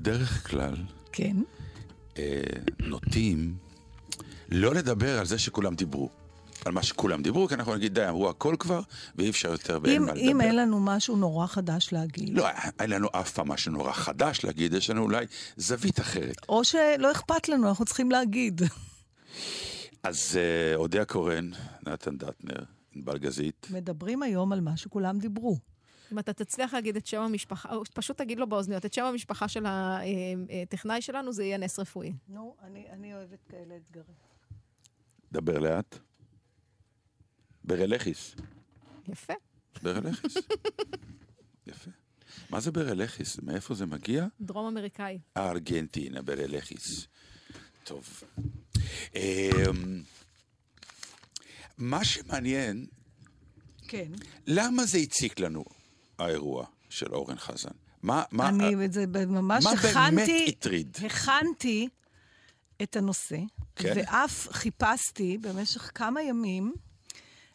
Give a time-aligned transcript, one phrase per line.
[0.00, 0.74] בדרך כלל
[1.12, 1.36] כן.
[2.18, 2.42] אה,
[2.78, 3.54] נוטים
[4.50, 6.08] לא לדבר על זה שכולם דיברו.
[6.64, 8.80] על מה שכולם דיברו, כי אנחנו נגיד, די, אמרו הכל כבר,
[9.16, 10.30] ואי אפשר יותר ואין אם, מה לדבר.
[10.30, 12.48] אם אין לנו משהו נורא חדש להגיד, לא,
[12.80, 16.36] אין לנו אף פעם משהו נורא חדש להגיד, יש לנו אולי זווית אחרת.
[16.48, 18.62] או שלא אכפת לנו, אנחנו צריכים להגיד.
[20.02, 21.50] אז אה, אודיה קורן,
[21.86, 23.66] נתן דטנר, ענבל גזית.
[23.70, 25.58] מדברים היום על מה שכולם דיברו.
[26.12, 29.48] אם אתה תצליח להגיד את שם המשפחה, או פשוט תגיד לו באוזניות, את שם המשפחה
[29.48, 32.12] של הטכנאי שלנו, זה יהיה נס רפואי.
[32.28, 34.14] נו, אני, אני אוהבת כאלה אתגרים.
[35.32, 35.98] דבר לאט.
[37.64, 38.34] ברלכיס.
[39.08, 39.32] יפה.
[39.82, 40.34] ברלכיס.
[41.66, 41.90] יפה.
[42.50, 43.38] מה זה ברלכיס?
[43.42, 44.26] מאיפה זה מגיע?
[44.40, 45.18] דרום אמריקאי.
[45.36, 47.06] ארגנטינה, ברלכיס.
[47.84, 48.22] טוב.
[49.14, 50.02] אמ,
[51.78, 52.86] מה שמעניין,
[53.88, 54.12] כן.
[54.46, 55.64] למה זה הציק לנו,
[56.20, 57.70] האירוע של אורן חזן?
[58.02, 60.96] מה, מה, אני את זה ממש מה באמת הכנתי, הטריד?
[61.06, 61.88] הכנתי
[62.82, 63.38] את הנושא,
[63.76, 63.92] כן.
[63.96, 66.72] ואף חיפשתי במשך כמה ימים.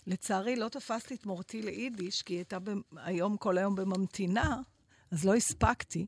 [0.07, 4.57] לצערי, לא תפסתי את מורתי ליידיש, כי היא הייתה ב- היום, כל היום בממתינה,
[5.11, 6.05] אז לא הספקתי,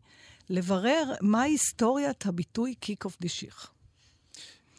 [0.49, 3.71] לברר מה היסטוריית הביטוי קיק אוף די שיך.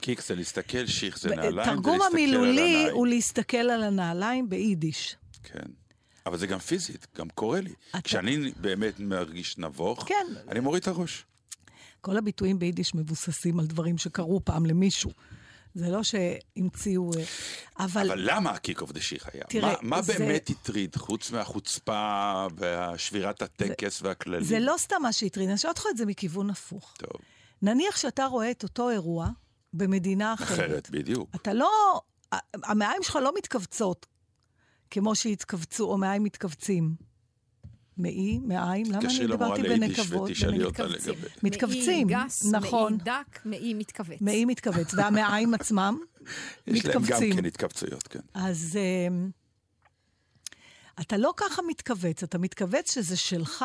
[0.00, 2.94] קיק זה להסתכל, שיך זה נעליים, תרגום ולהסתכל על המילולי הנעליים.
[2.94, 5.16] הוא להסתכל על הנעליים ביידיש.
[5.42, 5.70] כן.
[6.28, 7.72] אבל זה גם פיזית, גם קורה לי.
[7.90, 10.26] אתה- כשאני באמת מרגיש נבוך, כן.
[10.48, 11.24] אני מוריד את הראש.
[12.00, 15.10] כל הביטויים ביידיש מבוססים על דברים שקרו פעם למישהו.
[15.74, 17.10] זה לא שהמציאו...
[17.18, 17.24] אה,
[17.84, 18.06] אבל...
[18.06, 19.44] אבל למה ה קיק אויף די שיך היה?
[19.48, 24.44] תראה, מה, מה זה- באמת הטריד, חוץ מהחוצפה והשבירת הטקס והכללים?
[24.44, 26.94] זה לא סתם מה שהטריד, אני אשאל אותך את זה מכיוון הפוך.
[26.98, 27.20] טוב,
[27.62, 29.28] נניח שאתה רואה את אותו אירוע
[29.72, 30.48] במדינה אחרת.
[30.58, 31.30] אחרת, בדיוק.
[31.34, 31.70] אתה לא...
[32.54, 34.06] המעיים שלך לא מתכווצות
[34.90, 36.94] כמו שהתכווצו, או מעיים מתכווצים.
[37.96, 40.30] מעי, מעיים, למה אני למורה דיברתי ליידיש בנקבות?
[40.30, 41.14] ותשאלי אותה מתכווצים.
[41.14, 41.28] לגבי...
[41.42, 42.92] מתכווצים, מעי גס, נכון.
[42.92, 44.20] מעי דק, מעי מתכווץ.
[44.20, 45.98] מעי מתכווץ, והמעיים עצמם
[46.66, 47.36] יש להם גם מתכווצים.
[47.36, 48.20] כן התכווצויות, כן.
[48.34, 48.78] אז
[49.08, 49.30] אמ,
[51.00, 53.64] אתה לא ככה מתכווץ, אתה מתכווץ שזה שלך.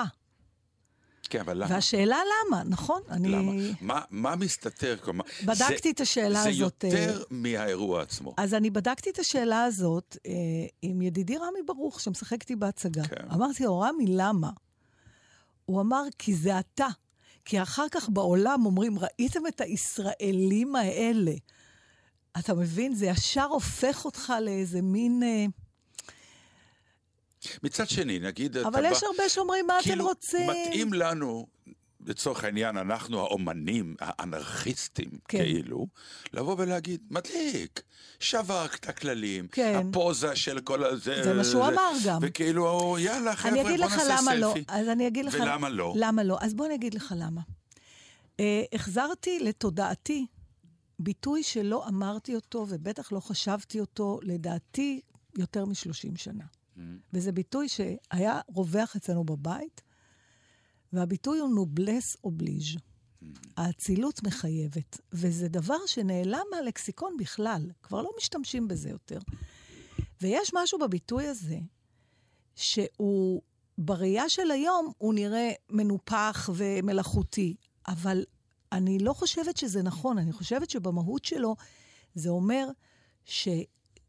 [1.29, 1.75] כן, אבל למה?
[1.75, 3.01] והשאלה למה, נכון?
[3.09, 3.29] אני...
[3.29, 3.51] למה?
[3.81, 4.97] מה, מה מסתתר?
[5.01, 8.33] כלומר, בדקתי זה, את השאלה זה הזאת, יותר אה, מהאירוע עצמו.
[8.37, 10.31] אז אני בדקתי את השאלה הזאת אה,
[10.81, 13.03] עם ידידי רמי ברוך, שמשחק איתי בהצגה.
[13.03, 13.31] כן.
[13.33, 14.49] אמרתי לו, רמי, למה?
[15.65, 16.87] הוא אמר, כי זה אתה.
[17.45, 21.33] כי אחר כך בעולם אומרים, ראיתם את הישראלים האלה?
[22.39, 22.95] אתה מבין?
[22.95, 25.23] זה ישר הופך אותך לאיזה מין...
[25.23, 25.45] אה,
[27.63, 28.57] מצד שני, נגיד...
[28.57, 30.49] אבל בא- יש הרבה שאומרים, מה אתם כאילו, רוצים?
[30.49, 31.47] מתאים לנו,
[32.05, 35.37] לצורך העניין, אנחנו האומנים, האנרכיסטים, כן.
[35.37, 35.87] כאילו,
[36.33, 37.81] לבוא ולהגיד, מדליק,
[38.19, 39.81] שברת את הכללים, כן.
[39.89, 41.23] הפוזה של כל הזה.
[41.23, 42.19] זה מה שהוא אמר גם.
[42.21, 44.47] וכאילו, יאללה, חבר'ה, אני בוא אגיד לך נעשה למה לא.
[44.53, 44.63] סלפי.
[44.67, 45.33] אז אני אגיד לך...
[45.33, 45.93] ולמה לא?
[45.97, 46.37] למה לא?
[46.41, 47.41] אז בוא אני אגיד לך למה.
[48.39, 50.25] אה, החזרתי לתודעתי
[50.99, 55.01] ביטוי שלא אמרתי אותו, ובטח לא חשבתי אותו, לדעתי,
[55.37, 56.43] יותר מ-30 שנה.
[56.77, 56.81] Mm-hmm.
[57.13, 59.81] וזה ביטוי שהיה רווח אצלנו בבית,
[60.93, 62.75] והביטוי הוא נובלס אובליז'.
[62.75, 63.25] Mm-hmm.
[63.57, 69.19] האצילות מחייבת, וזה דבר שנעלם מהלקסיקון בכלל, כבר לא משתמשים בזה יותר.
[70.21, 71.59] ויש משהו בביטוי הזה,
[72.55, 73.41] שהוא
[73.77, 77.55] בראייה של היום הוא נראה מנופח ומלאכותי,
[77.87, 78.25] אבל
[78.71, 81.55] אני לא חושבת שזה נכון, אני חושבת שבמהות שלו
[82.15, 82.67] זה אומר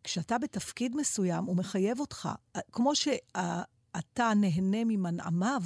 [0.07, 2.29] שכשאתה בתפקיד מסוים, הוא מחייב אותך,
[2.73, 5.63] כמו שאתה נהנה ממנעמיו,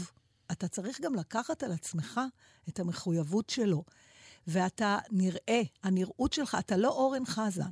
[0.52, 2.20] אתה צריך גם לקחת על עצמך
[2.68, 3.84] את המחויבות שלו.
[4.46, 7.70] ואתה נראה, הנראות שלך, אתה לא אורן חזן.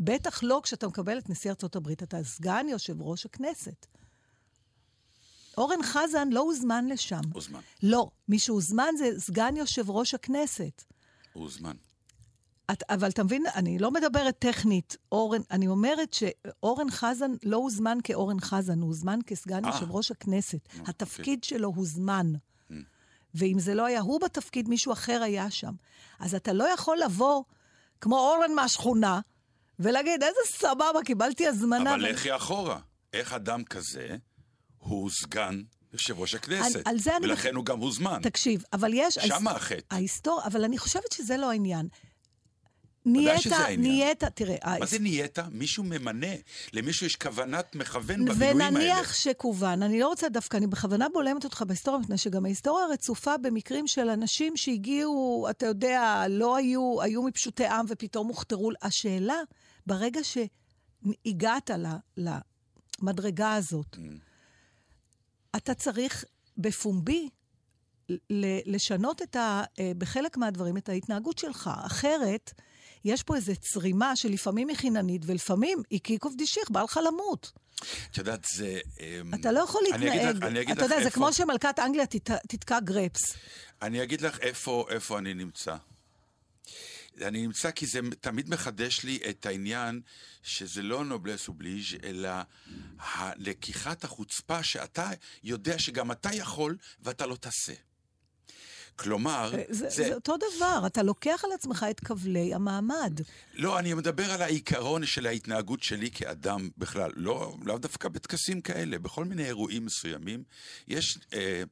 [0.00, 3.86] בטח לא כשאתה מקבל את נשיא ארצות הברית, אתה סגן יושב ראש הכנסת.
[5.58, 7.20] אורן חזן לא הוזמן לשם.
[7.32, 7.60] הוזמן.
[7.82, 10.84] לא, מי שהוזמן זה סגן יושב ראש הכנסת.
[11.32, 11.76] הוא הוזמן.
[12.72, 17.98] את, אבל אתה מבין, אני לא מדברת טכנית, אורן, אני אומרת שאורן חזן לא הוזמן
[18.04, 19.70] כאורן חזן, הוא הוזמן כסגן אה.
[19.70, 20.58] יושב ראש הכנסת.
[20.68, 20.84] אוקיי.
[20.86, 22.32] התפקיד שלו הוזמן.
[22.70, 22.74] Mm.
[23.34, 25.72] ואם זה לא היה הוא בתפקיד, מישהו אחר היה שם.
[26.18, 27.42] אז אתה לא יכול לבוא
[28.00, 29.20] כמו אורן מהשכונה,
[29.78, 31.94] ולהגיד, איזה סבבה, קיבלתי הזמנה.
[31.94, 32.78] אבל ו- לכי אחורה.
[33.12, 34.16] איך אדם כזה
[34.78, 36.76] הוא סגן יושב ראש הכנסת?
[36.76, 38.20] על- על זה אני ולכן מח- הוא גם הוזמן.
[38.22, 39.14] תקשיב, אבל יש...
[39.14, 39.94] שמה החטא.
[39.94, 41.88] ההיסטוריה, אבל אני חושבת שזה לא העניין.
[43.06, 43.46] נהיית.
[43.78, 45.38] נהיית, תראה, מה זה נהיית?
[45.52, 46.26] מישהו ממנה.
[46.72, 48.68] למישהו יש כוונת מכוון במינויים האלה.
[48.68, 53.36] ונניח שכוון, אני לא רוצה דווקא, אני בכוונה בולמת אותך בהיסטוריה, מפני שגם ההיסטוריה רצופה
[53.36, 58.70] במקרים של אנשים שהגיעו, אתה יודע, לא היו, היו מפשוטי עם ופתאום הוכתרו.
[58.82, 59.36] השאלה,
[59.86, 61.70] ברגע שהגעת
[63.02, 63.96] למדרגה הזאת,
[65.56, 66.24] אתה צריך
[66.58, 67.28] בפומבי
[68.66, 71.70] לשנות את ה, אה, בחלק מהדברים את ההתנהגות שלך.
[71.86, 72.52] אחרת,
[73.06, 77.52] יש פה איזו צרימה שלפעמים היא חיננית, ולפעמים היא קיקוב דישיך, בא לך למות.
[78.10, 78.78] את יודעת, זה...
[79.00, 80.36] אמ, אתה לא יכול אני אגיד להתנהג.
[80.36, 83.34] לך- אני אגיד אתה לך יודע, זה איפה- כמו שמלכת אנגליה תת- תתקע גרפס.
[83.82, 85.76] אני אגיד לך איפה, איפה אני נמצא.
[87.22, 90.00] אני נמצא כי זה תמיד מחדש לי את העניין
[90.42, 92.28] שזה לא נובלס ובליז' אלא
[93.00, 95.10] הלקיחת החוצפה שאתה
[95.44, 97.72] יודע שגם אתה יכול ואתה לא תעשה.
[98.96, 103.20] כלומר, אה, זה, זה אותו דבר, אתה לוקח על עצמך את כבלי המעמד.
[103.54, 107.10] לא, אני מדבר על העיקרון של ההתנהגות שלי כאדם בכלל.
[107.16, 110.42] לא, לאו דווקא בטקסים כאלה, בכל מיני אירועים מסוימים.
[110.88, 111.18] יש...
[111.34, 111.62] אה,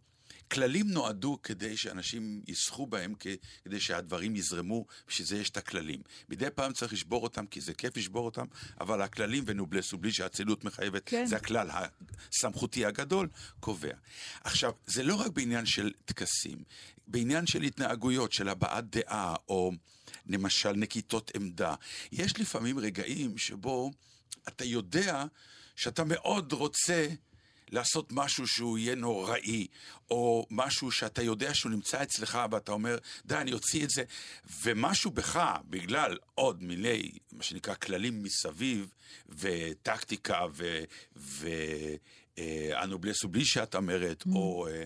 [0.50, 3.14] כללים נועדו כדי שאנשים יסחו בהם,
[3.64, 6.02] כדי שהדברים יזרמו, בשביל זה יש את הכללים.
[6.28, 8.46] מדי פעם צריך לשבור אותם, כי זה כיף לשבור אותם,
[8.80, 11.26] אבל הכללים ונובלס ובלי שהאצילות מחייבת, כן.
[11.26, 11.70] זה הכלל
[12.32, 13.28] הסמכותי הגדול,
[13.60, 13.94] קובע.
[14.44, 16.64] עכשיו, זה לא רק בעניין של טקסים,
[17.06, 19.72] בעניין של התנהגויות, של הבעת דעה, או
[20.26, 21.74] למשל נקיטות עמדה.
[22.12, 23.90] יש לפעמים רגעים שבו
[24.48, 25.24] אתה יודע
[25.76, 27.08] שאתה מאוד רוצה
[27.70, 29.66] לעשות משהו שהוא יהיה נוראי,
[30.10, 34.04] או משהו שאתה יודע שהוא נמצא אצלך ואתה אומר, די, אני אוציא את זה,
[34.62, 38.94] ומשהו בך, בגלל עוד מיני, מה שנקרא, כללים מסביב,
[39.28, 40.40] וטקטיקה,
[42.36, 44.34] ואנובלס ובלי שאת אומרת, Mm.
[44.34, 44.68] או...
[44.68, 44.84] אה,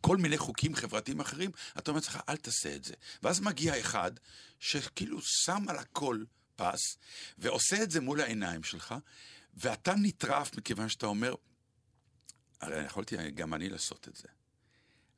[0.00, 2.94] כל מיני חוקים חברתיים אחרים, אתה אומר לעצמך, אל תעשה את זה.
[3.22, 4.12] ואז מגיע אחד
[4.60, 6.24] שכאילו שם על הכל
[6.56, 6.96] פס,
[7.38, 8.94] ועושה את זה מול העיניים שלך,
[9.54, 11.34] ואתה נטרף מכיוון שאתה אומר,
[12.60, 14.28] הרי יכולתי גם אני לעשות את זה.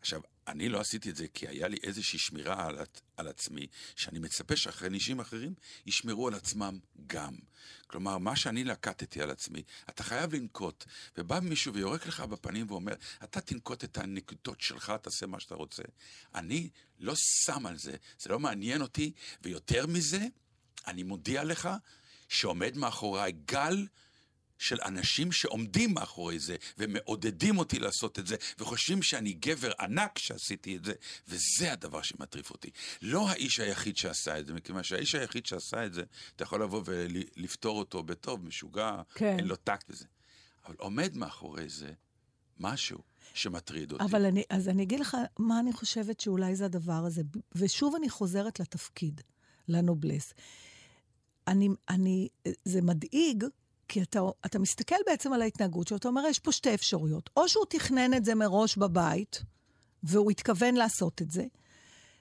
[0.01, 2.79] עכשיו, אני לא עשיתי את זה כי היה לי איזושהי שמירה על,
[3.17, 5.55] על עצמי, שאני מצפה שאחרי נישים אחרים
[5.87, 7.37] ישמרו על עצמם גם.
[7.87, 10.85] כלומר, מה שאני לקטתי על עצמי, אתה חייב לנקוט.
[11.19, 12.95] ובא מישהו ויורק לך בפנים ואומר,
[13.25, 15.83] אתה תנקוט את הנקודות שלך, תעשה מה שאתה רוצה.
[16.35, 19.13] אני לא שם על זה, זה לא מעניין אותי,
[19.43, 20.27] ויותר מזה,
[20.87, 21.69] אני מודיע לך
[22.29, 23.87] שעומד מאחוריי גל
[24.59, 30.77] של אנשים שעומדים מאחורי זה, ומעודדים אותי לעשות את זה, וחושבים שאני גבר ענק שעשיתי
[30.77, 30.93] את זה,
[31.29, 32.71] וזה הדבר שמטריף אותי.
[33.03, 36.03] לא האיש היחיד שעשה את זה, מכיוון שהאיש היחיד שעשה את זה,
[36.37, 39.37] אתה יכול לבוא ולפתור אותו בטוב, משוגע, כן.
[39.39, 40.05] אין לו טקט לזה.
[40.67, 41.93] אבל עומד מאחורי זה
[42.61, 42.99] משהו
[43.35, 44.05] שמטריד אותי.
[44.05, 47.23] אבל אני, אז אני אגיד לך מה אני חושבת שאולי זה הדבר הזה.
[47.55, 49.21] ושוב אני חוזרת לתפקיד,
[49.69, 50.35] לנובלס.
[51.47, 52.29] אני, אני,
[52.65, 53.45] זה מדאיג,
[53.89, 57.31] כי אתה, אתה מסתכל בעצם על ההתנהגות שלו, אתה אומר, יש פה שתי אפשרויות.
[57.37, 59.43] או שהוא תכנן את זה מראש בבית,
[60.03, 61.45] והוא התכוון לעשות את זה,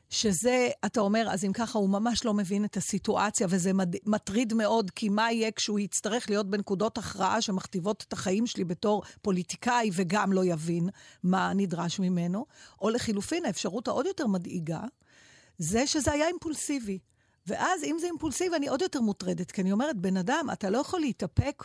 [0.10, 3.96] שזה, אתה אומר, אז אם ככה, הוא ממש לא מבין את הסיטואציה, וזה מד...
[4.06, 9.04] מטריד מאוד, כי מה יהיה כשהוא יצטרך להיות בנקודות הכרעה שמכתיבות את החיים שלי בתור
[9.22, 10.90] פוליטיקאי, וגם לא יבין
[11.24, 12.46] מה נדרש ממנו,
[12.82, 14.82] או לחילופין, האפשרות העוד יותר מדאיגה,
[15.58, 17.00] זה שזה היה אימפולסיבי.
[17.48, 20.78] ואז, אם זה אימפולסיבי, אני עוד יותר מוטרדת, כי אני אומרת, בן אדם, אתה לא
[20.78, 21.64] יכול להתאפק.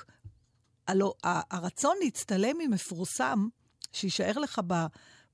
[0.88, 3.48] הלוא הרצון להצטלם ממפורסם,
[3.92, 4.86] שיישאר לך ב,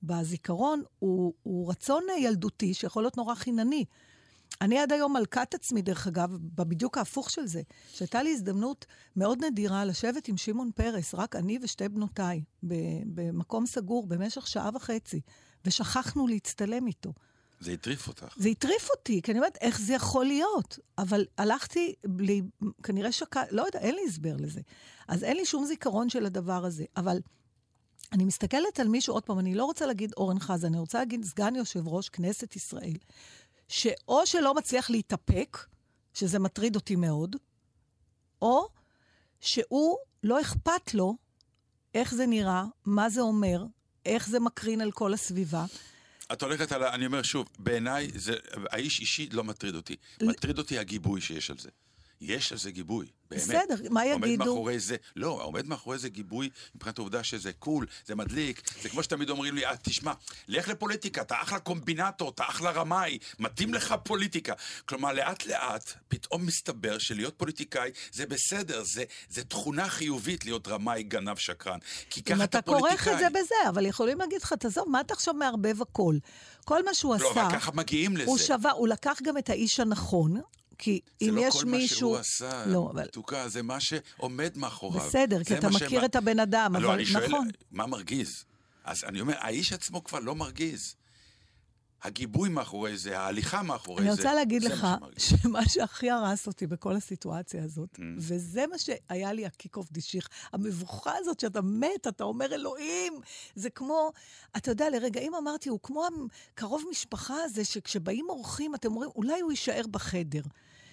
[0.03, 3.85] בזיכרון, הוא, הוא רצון ילדותי שיכול להיות נורא חינני.
[4.61, 8.87] אני עד היום מלכת עצמי, דרך אגב, בדיוק ההפוך של זה, שהייתה לי הזדמנות
[9.17, 12.43] מאוד נדירה לשבת עם שמעון פרס, רק אני ושתי בנותיי,
[13.07, 15.21] במקום סגור במשך שעה וחצי,
[15.65, 17.13] ושכחנו להצטלם איתו.
[17.61, 18.35] זה הטריף אותך.
[18.37, 20.79] זה הטריף אותי, כי אני אומרת, איך זה יכול להיות?
[20.99, 22.43] אבל הלכתי בלי,
[22.83, 23.43] כנראה שקע...
[23.51, 24.61] לא יודע, אין לי הסבר לזה.
[25.09, 26.85] אז אין לי שום זיכרון של הדבר הזה.
[26.97, 27.19] אבל
[28.13, 31.25] אני מסתכלת על מישהו, עוד פעם, אני לא רוצה להגיד אורן חזן, אני רוצה להגיד
[31.25, 32.97] סגן יושב ראש כנסת ישראל,
[33.69, 35.59] שאו שלא מצליח להתאפק,
[36.15, 37.37] שזה מטריד אותי מאוד,
[38.43, 38.69] או
[39.41, 41.17] שהוא, לא אכפת לו
[41.95, 43.65] איך זה נראה, מה זה אומר,
[44.07, 45.65] איך זה מקרין על כל הסביבה.
[46.33, 46.95] את הולכת על ה...
[46.95, 48.11] אני אומר שוב, בעיניי.
[48.71, 49.97] האיש אישי לא מטריד אותי.
[50.23, 51.69] מטריד אותי הגיבוי שיש על זה.
[52.21, 53.43] יש על זה גיבוי, באמת.
[53.43, 54.45] בסדר, מה עומד יגידו?
[54.45, 59.03] מאחורי זה, לא, עומד מאחורי זה גיבוי מבחינת העובדה שזה קול, זה מדליק, זה כמו
[59.03, 60.13] שתמיד אומרים לי, אה, תשמע,
[60.49, 64.53] לך לפוליטיקה, אתה אחלה קומבינטור, אתה אחלה רמאי, מתאים לך פוליטיקה.
[64.85, 71.03] כלומר, לאט לאט, פתאום מסתבר שלהיות פוליטיקאי זה בסדר, זה, זה תכונה חיובית להיות רמאי,
[71.03, 71.79] גנב, שקרן.
[72.11, 73.15] כי אם ככה אתה אתה כורך פוליטיקאי.
[73.15, 76.17] את זה בזה, אבל יכולים להגיד לך, תעזוב, מה אתה עכשיו מערבב הכל?
[76.65, 78.31] כל מה שהוא לא, עשה, אבל ככה מגיעים לזה.
[78.31, 80.41] הוא שווה, הוא לקח גם את האיש הנכון,
[80.79, 82.11] כי זה אם לא יש כל מישהו...
[82.13, 83.03] מה שהוא עשה, לא, אבל...
[83.05, 85.01] מתוקה, זה מה שעומד מאחוריו.
[85.07, 87.49] בסדר, כי זה אתה מכיר שמה- את הבן אדם, לא, אבל אני שואל, נכון.
[87.71, 88.45] מה מרגיז?
[88.85, 90.95] אז אני אומר, האיש עצמו כבר לא מרגיז.
[92.03, 94.87] הגיבוי מאחורי זה, ההליכה מאחורי אני זה, רוצה להגיד זה לך.
[95.19, 98.03] שמה שהכי הרס אותי בכל הסיטואציה הזאת, Mm.
[98.19, 103.13] וזה מה שהיה לי הקיק אוף דישיך, המבוכה הזאת שאתה מת, אתה אומר, אלוהים,
[103.55, 104.13] זה כמו,
[104.57, 106.05] אתה יודע, לרגעים אמרתי, הוא כמו
[106.55, 110.43] הקרוב משפחה הזה, שכשבאים אורחים, אתם אומרים, אולי הוא יישאר בחדר.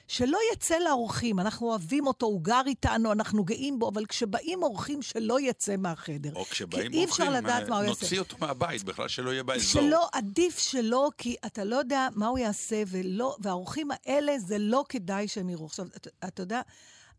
[0.07, 5.01] שלא יצא לאורחים, אנחנו אוהבים אותו, הוא גר איתנו, אנחנו גאים בו, אבל כשבאים אורחים,
[5.01, 6.33] שלא יצא מהחדר.
[6.35, 8.01] או כשבאים אפשר אורחים, לדעת מה הוא יעשה.
[8.05, 9.81] נוציא אותו מהבית, בכלל שלא יהיה באזור.
[9.81, 14.83] שלא, עדיף שלא, כי אתה לא יודע מה הוא יעשה, ולא, והאורחים האלה, זה לא
[14.89, 15.65] כדאי שהם יראו.
[15.65, 16.61] עכשיו, אתה, אתה יודע,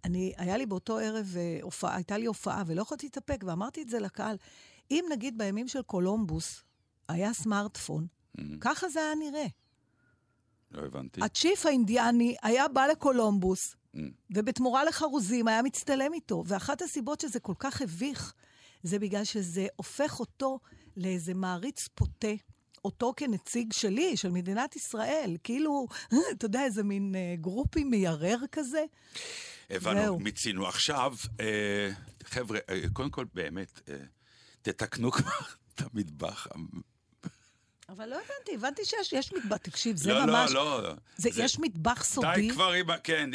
[0.05, 3.89] אני, היה לי באותו ערב אה, הופעה, הייתה לי הופעה, ולא יכולתי להתאפק, ואמרתי את
[3.89, 4.37] זה לקהל.
[4.91, 6.63] אם נגיד בימים של קולומבוס
[7.09, 8.41] היה סמארטפון, Mm.
[8.61, 9.47] ככה זה היה נראה.
[10.77, 11.21] לא הבנתי.
[11.23, 13.99] הצ'יף האינדיאני היה בא לקולומבוס, Mm.
[14.31, 16.45] ובתמורה לחרוזים היה מצטלם איתו.
[16.47, 18.35] ואחת הסיבות שזה כל כך הביך,
[18.83, 20.59] זה בגלל שזה הופך אותו
[20.97, 22.29] לאיזה מעריץ פוטה.
[22.85, 25.37] אותו כנציג שלי, של מדינת ישראל.
[25.45, 25.87] כאילו,
[26.33, 28.85] אתה יודע, איזה מין אה, גרופי מיירר כזה.
[29.71, 30.19] הבנו, זהו.
[30.19, 30.67] מיצינו.
[30.67, 31.91] עכשיו, אה,
[32.25, 33.97] חבר'ה, אה, קודם כל, באמת, אה,
[34.63, 35.31] תתקנו כבר
[35.75, 36.47] את המטבח.
[37.97, 39.57] אבל לא הבנתי, הבנתי שיש יש מטבח.
[39.57, 40.53] תקשיב, זה לא, ממש...
[40.53, 40.95] לא, לא.
[41.17, 42.29] זה, יש מטבח סודי.
[42.37, 42.99] די כבר עם ה...
[42.99, 43.31] כן,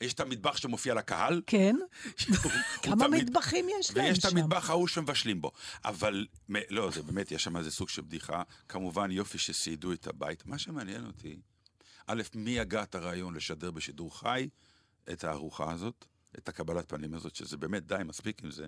[0.00, 1.42] יש את המטבח שמופיע לקהל.
[1.46, 1.76] כן.
[2.82, 4.36] כמה מטבחים יש להם ויש את שם?
[4.36, 5.52] המטבח ההוא שמבשלים בו.
[5.84, 6.26] אבל,
[6.70, 8.42] לא, זה באמת, יש שם איזה סוג של בדיחה.
[8.68, 10.46] כמובן, יופי שסיידו את הבית.
[10.46, 11.36] מה שמעניין אותי,
[12.06, 14.48] א', מי הגה את הרעיון לשדר בשידור חי
[15.12, 16.04] את הארוחה הזאת,
[16.38, 18.66] את הקבלת פנים הזאת, שזה באמת די, מספיק עם זה.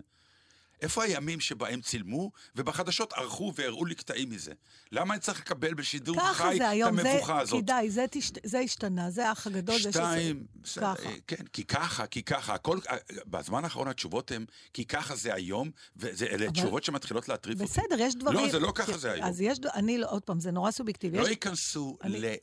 [0.83, 4.53] איפה הימים שבהם צילמו, ובחדשות ערכו והראו לי קטעים מזה?
[4.93, 7.63] למה אני צריך לקבל בשידור ככה חי זה את היום, זה, המבוכה הזאת?
[7.63, 9.81] כדאי, זה, תשת, זה השתנה, זה האח הגדול.
[9.83, 11.09] זה שתיים, שזה- ככה.
[11.09, 15.35] אה, כן, כי ככה, כי ככה, הכל, אה, בזמן האחרון התשובות הן, כי ככה זה
[15.35, 17.73] היום, ואלה אבל- תשובות שמתחילות להטריף אותי.
[17.73, 18.39] בסדר, יש דברים...
[18.39, 19.27] לא, זה לא ככה זה היום.
[19.27, 21.19] אז יש, אני, לא- עוד פעם, זה נורא סובייקטיבי.
[21.19, 22.35] לא יש, ייכנסו אני- ל...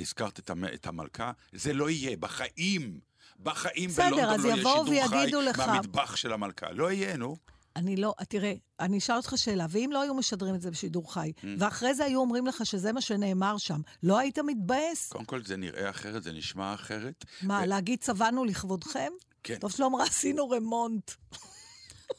[0.00, 0.64] הזכרת את, המ...
[0.64, 3.07] את המלכה, זה לא יהיה, בחיים.
[3.42, 6.70] בחיים בסדר, בלונדון לא יהיה שידור חי לך- מהמטבח של המלכה.
[6.72, 7.36] לא יהיה, נו.
[7.76, 11.32] אני לא, תראה, אני אשאל אותך שאלה, ואם לא היו משדרים את זה בשידור חי,
[11.38, 11.44] Mm.
[11.58, 15.08] ואחרי זה היו אומרים לך שזה מה שנאמר שם, לא היית מתבאס?
[15.12, 17.24] קודם כל זה נראה אחרת, זה נשמע אחרת.
[17.42, 19.12] מה, ו- להגיד צבענו לכבודכם?
[19.42, 19.58] כן.
[19.58, 21.10] טוב שלא אמרה, עשינו רמונט.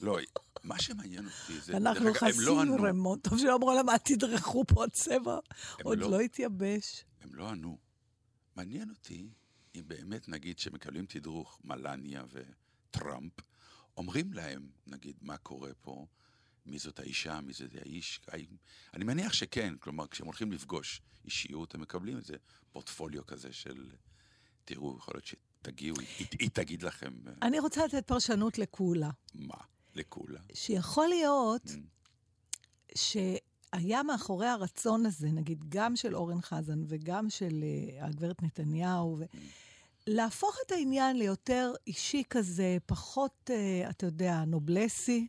[0.02, 0.18] לא,
[0.64, 1.78] מה שמעניין אותי זה...
[1.78, 2.76] אנחנו לא עשינו ענו.
[2.84, 3.28] רמונט.
[3.28, 5.38] טוב שלא אמרו להם, אל תדרכו פה הצבע.
[5.84, 6.12] עוד לא.
[6.12, 7.06] לא התייבש.
[7.22, 7.78] הם לא ענו.
[8.56, 9.30] מעניין אותי
[9.76, 13.34] אם באמת נגיד שמקבלים תדרוך מלניה וטראמפ,
[13.98, 16.06] אומרים להם, נגיד, מה קורה פה,
[16.66, 18.58] מי זאת האישה, מי זה האיש, האם...
[18.94, 22.34] אני מניח שכן, כלומר, כשהם הולכים לפגוש אישיות, הם מקבלים איזה
[22.72, 23.90] פורטפוליו כזה של,
[24.66, 29.10] תראו, יכול להיות שתגיעו, היא, היא תגיד לכם, אה, אני רוצה לתת פרשנות לקולה.
[29.34, 29.58] מה,
[29.96, 30.40] לכולה.
[30.54, 31.90] שיכול להיות Mm.
[33.76, 39.26] שהיה מאחורי הרצון הזה, נגיד, גם של אורן חזן וגם של uh, הגברת נתניהו, ו...
[40.08, 45.28] להפוך את העניין ליותר אישי כזה, פחות, uh, אתה יודע, נובלסי,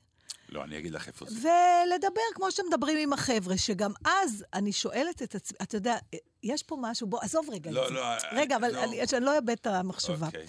[0.50, 1.34] לא, אני אגיד לך איפה זה.
[1.34, 5.96] ולדבר כמו שאתם מדברים עם החבר'ה, שגם אז אני שואלת את עצמי, אתה יודע,
[6.42, 7.94] יש פה משהו, בוא, עזוב רגע לא, את זה.
[7.94, 8.00] לא,
[8.32, 8.84] רגע, אבל לא.
[8.84, 10.26] אני, שאני לא אאבד את המחשבה.
[10.26, 10.46] אוקיי.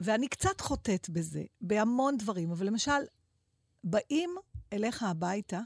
[0.00, 3.00] ואני קצת חוטאת בזה, בהמון דברים, אבל למשל,
[3.84, 4.30] באים
[4.72, 5.60] אליך הביתה,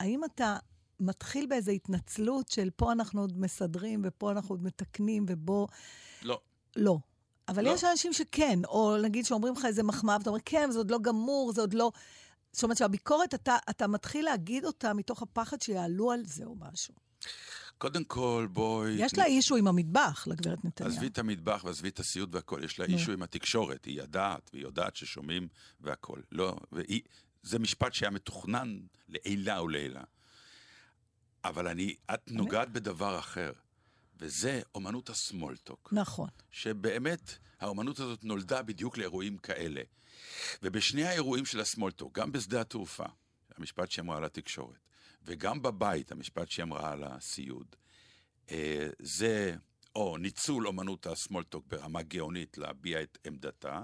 [0.00, 0.56] האם אתה
[1.00, 5.68] מתחיל באיזו התנצלות של פה אנחנו עוד מסדרים ופה אנחנו עוד מתקנים ובוא...
[6.22, 6.40] לא.
[6.76, 6.98] לא.
[7.48, 7.70] אבל לא.
[7.70, 10.98] יש אנשים שכן, או נגיד שאומרים לך איזה מחמאה, ואתה אומר, כן, זה עוד לא
[10.98, 11.92] גמור, זה עוד לא...
[12.52, 16.94] זאת אומרת שהביקורת, אתה, אתה מתחיל להגיד אותה מתוך הפחד שיעלו על זה או משהו.
[17.78, 18.92] קודם כל, בואי...
[18.92, 20.92] יש לה אישו עם המטבח, לגברת נתניהו.
[20.92, 22.84] עזבי את המטבח ועזבי את הסיוט והכל, יש לה.
[22.84, 25.48] אישו עם התקשורת, היא יודעת, והיא יודעת ששומעים
[25.80, 26.20] והכל.
[26.32, 27.02] לא, והיא,
[27.46, 30.02] זה משפט שהיה מתוכנן לעילה ולעילה.
[31.44, 33.52] אבל אני, את נוגעת בדבר אחר,
[34.16, 35.88] וזה אומנות הסמולטוק.
[35.92, 36.28] נכון.
[36.50, 39.82] שבאמת האומנות הזאת נולדה בדיוק לאירועים כאלה.
[40.62, 43.04] ובשני האירועים של הסמולטוק, גם בשדה התעופה,
[43.56, 44.78] המשפט שאמרה על התקשורת,
[45.22, 47.76] וגם בבית, המשפט שהיא אמרה על הסיוד,
[48.50, 49.56] אה, זה
[49.94, 53.82] או ניצול אומנות הסמולטוק ברמה גאונית להביע את עמדתה,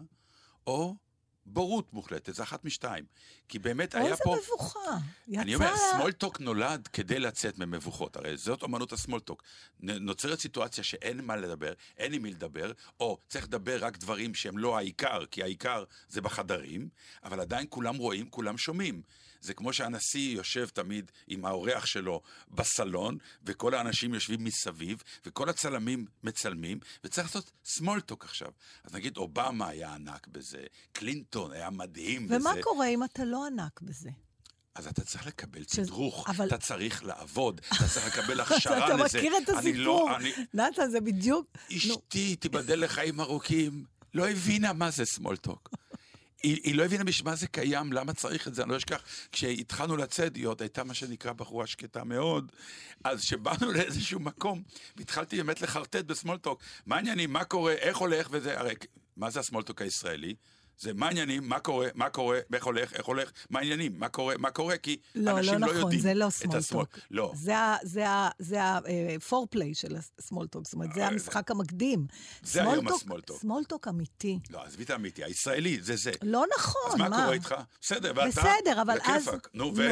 [0.66, 0.96] או
[1.46, 3.04] בורות מוחלטת, זה אחת משתיים.
[3.48, 4.36] כי באמת היה פה...
[4.36, 4.98] איזה מבוכה.
[5.36, 5.64] אני יצא...
[5.64, 9.42] אומר, סמולטוק נולד כדי לצאת ממבוכות, הרי זאת אומנות הסמולטוק.
[9.80, 14.58] נוצרת סיטואציה שאין מה לדבר, אין עם מי לדבר, או צריך לדבר רק דברים שהם
[14.58, 16.88] לא העיקר, כי העיקר זה בחדרים,
[17.24, 19.02] אבל עדיין כולם רואים, כולם שומעים.
[19.40, 26.06] זה כמו שהנשיא יושב תמיד עם האורח שלו בסלון, וכל האנשים יושבים מסביב, וכל הצלמים
[26.22, 28.50] מצלמים, וצריך לעשות סמולטוק עכשיו.
[28.84, 32.36] אז נגיד, אובמה היה ענק בזה, קלינטון היה מדהים בזה.
[32.36, 34.10] ומה קורה אם אתה לא ענק בזה?
[34.74, 38.94] אז אתה צריך לקבל ש- תדרוך, אבל- אתה צריך לעבוד, אתה צריך לקבל הכשרה אתה
[38.94, 39.18] לזה.
[39.18, 39.82] מכיר את אני הסיפור.
[40.10, 40.32] לא, אני...
[40.54, 41.46] נתן, זה בדיוק...
[41.76, 43.84] אשתי, תיבדל לחיים ארוכים,
[44.14, 45.68] לא הבינה מה זה סמולטוק.
[46.42, 49.02] היא, היא לא הבינה בשביל מה זה קיים, למה צריך את זה, אני לא אשכח,
[49.32, 52.52] כשהתחלנו לצאת, היא עוד הייתה מה שנקרא בחורה שקטה מאוד,
[53.04, 54.62] אז כשבאנו לאיזשהו מקום,
[54.96, 58.74] והתחלתי באמת לחרטט בסמולטוק, מה העניינים, מה קורה, איך הולך וזה, הרי
[59.16, 60.34] מה זה הסמולטוק הישראלי?
[60.82, 64.34] זה מה העניינים, מה קורה, מה קורה, איך הולך, איך הולך, מה העניינים, מה קורה,
[64.38, 66.32] מה קורה, כי לא, אנשים לא לא, נכון, יודעים זה לא את.
[66.32, 66.98] סמולטוק.
[67.10, 67.32] לא,
[68.38, 72.06] זה ה-פורפליי של הסמולטוק, זאת אומרת, זה אה, המשחק המקדים.
[72.42, 73.40] זה היום סמולטוק- הסמולטוק.
[73.40, 74.38] סמולטוק אמיתי.
[74.50, 76.10] לא, עזבי את האמיתי, הישראלי, זה זה.
[76.22, 77.54] לא נכון, אז מה קורה איתך?
[77.80, 78.28] בסדר, ואתה?
[78.40, 79.30] בסדר, אבל אז-.
[79.54, 79.72] נו.
[79.76, 79.90] ו...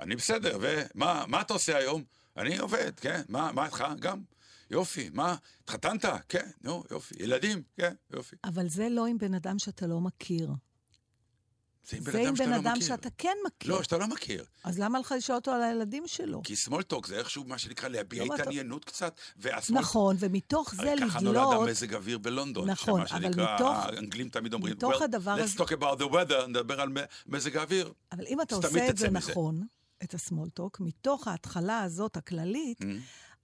[0.00, 2.02] אני בסדר, ומה מה אתה עושה היום?
[2.36, 3.22] אני עובד, כן.
[3.28, 3.84] מה מה איתך?
[4.00, 4.33] גם.
[4.70, 5.10] יופי.
[5.12, 5.36] מה?
[5.64, 6.04] התחתנת?
[6.28, 7.14] כן, נו, יופי.
[7.18, 7.62] ילדים?
[7.76, 8.36] כן, יופי.
[8.44, 10.50] אבל זה לא עם בן אדם שאתה לא מכיר.
[11.88, 12.86] זה עם בן אדם עם שאתה בן לא אדם מכיר.
[12.88, 13.70] שאתה כן מכיר.
[13.72, 14.44] לא, שאתה לא מכיר.
[14.64, 16.42] אז למה לך לשאול אותו על הילדים שלו?
[16.42, 19.80] כי small talk זה איכשהו מה שנקרא להביע לא, אבל אתה- התעניינות קצת, וה small...
[19.80, 21.68] נכון, ומתוך זה הרי ככה נולד לדלות...
[21.68, 22.70] המזג אוויר בלונדון.
[22.70, 26.46] נכון, אבל שנקרא, מתוך- האנגלים תמיד אומרים, מתוך well, הדבר let's talk about the weather,
[26.48, 26.88] נדבר על
[27.26, 27.92] מזג האוויר.
[28.12, 29.30] אבל אם אתה עושה את זה מזה.
[29.30, 29.66] נכון,
[30.02, 32.84] את הסמולטוק, מתוך ההתחלה הזאת, הכללית, Mm.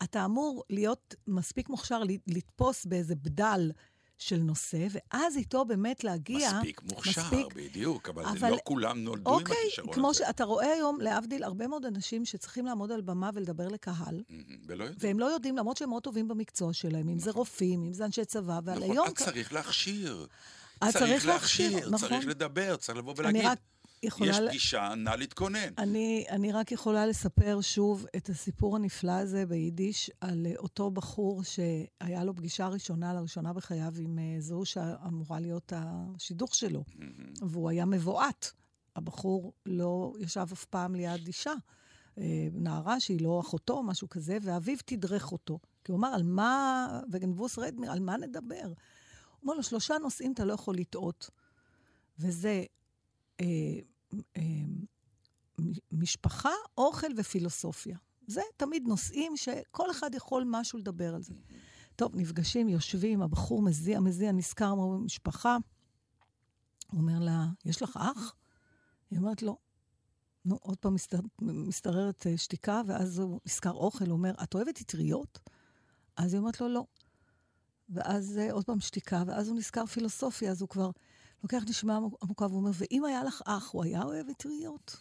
[0.03, 3.71] אתה אמור להיות מספיק מוכשר לתפוס באיזה בדל
[4.19, 6.53] של נושא, ואז איתו באמת להגיע...
[6.57, 10.19] מספיק מוכשר, מספיק- בדיוק, אבל, אבל- לא כולם נולדו עם אוקיי, הכישרון כמו הזה.
[10.19, 14.85] שאתה רואה היום, להבדיל, הרבה מאוד אנשים שצריכים לעמוד על במה ולדבר לקהל, מהמם, ולא
[14.85, 14.99] יודעים.
[15.09, 18.25] והם לא יודעים, למרות שהם מאוד טובים במקצוע שלהם, אם זה רופאים, אם זה אנשי
[18.25, 19.07] צבא, ועל נכון, היום...
[19.07, 20.27] אז צריך להכשיר.
[20.81, 22.09] אז צריך להכשיר, להכשיר, נכון.
[22.09, 23.59] צריך לדבר, צריך לבוא אני ולהגיד, רק
[24.03, 24.31] יכולה...
[24.31, 25.69] יש פגישה, נא להתכונן.
[25.79, 31.43] אני, אני רק יכולה לספר שוב את הסיפור הנפלא הזה ביידיש על אה, אותו בחור
[31.45, 36.85] שהיה לו פגישה ראשונה לראשונה בחייו עם אה, זו שאמורה להיות השידוך שלו,
[37.41, 38.53] והוא היה מבועת.
[38.97, 41.53] הבחור לא ישב אף פעם ליד אישה,
[42.19, 45.59] אה, נערה שהיא לא אחותו, משהו כזה, ואביו תדרך אותו.
[45.85, 48.65] כי הוא אמר, על מה, וגנבוס רדמיר, על מה נדבר?
[48.65, 48.75] הוא
[49.43, 51.31] אומר לו, שלושה נושאים אתה לא יכול לטעות,
[52.19, 52.65] וזה
[55.93, 57.97] משפחה, אוכל ופילוסופיה.
[58.27, 61.35] זה תמיד נושאים שכל אחד יכול משהו לדבר על זה.
[61.97, 65.57] טוב, נפגשים, יושבים, הבחור מזיע, מזיע, נזכר, אומר, משפחה.
[66.91, 68.35] הוא אומר לה, יש לך אח?
[69.11, 69.59] היא אומרת לו,
[70.45, 74.81] נו, עוד פעם מסתר, משתררת אה, שתיקה, ואז הוא נזכר אוכל, הוא אומר, את אוהבת
[74.81, 75.39] אטריות?
[76.17, 76.85] אז היא אומרת לו, לא.
[77.89, 80.91] ואז אה, עוד פעם שתיקה, ואז הוא נזכר פילוסופיה, אז הוא כבר
[81.43, 84.97] לוקח נשימה עמוק- עמוקה ואומר, ואם היה לך אח, הוא היה אוהב אטריות?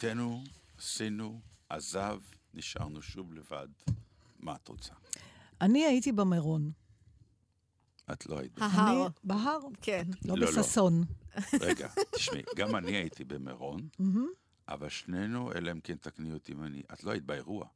[0.00, 0.44] תיתנו,
[0.78, 2.18] עשינו, עזב,
[2.54, 3.68] נשארנו שוב לבד.
[4.38, 4.92] מה את רוצה?
[5.60, 6.70] אני הייתי במירון.
[8.12, 8.58] את לא היית.
[8.58, 9.06] ההר.
[9.24, 10.04] בהר, כן.
[10.24, 10.60] לא לא, לא.
[10.60, 11.04] בששון.
[11.60, 13.88] רגע, תשמעי, גם אני הייתי במירון,
[14.68, 16.82] אבל שנינו, אלא אם כן תקני אותי אם אני...
[16.92, 17.66] את לא היית באירוע.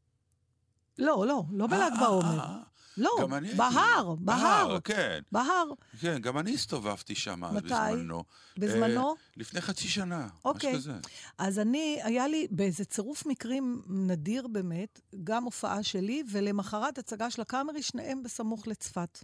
[0.99, 2.39] לא, לא, לא בל"ג אה, בעומר.
[2.39, 2.59] אה, אה.
[2.97, 3.29] לא.
[3.57, 5.21] בהר, בהר, כן.
[5.33, 5.65] בהר.
[6.01, 7.67] כן, גם אני הסתובבתי שם מתי?
[7.67, 8.25] בזמנו.
[8.59, 9.15] בזמנו?
[9.37, 10.71] לפני חצי שנה, אוקיי.
[10.71, 10.99] משהו כזה.
[11.39, 17.43] אז אני, היה לי באיזה צירוף מקרים נדיר באמת, גם הופעה שלי, ולמחרת הצגה של
[17.43, 19.19] הקאמרי, שניהם בסמוך לצפת.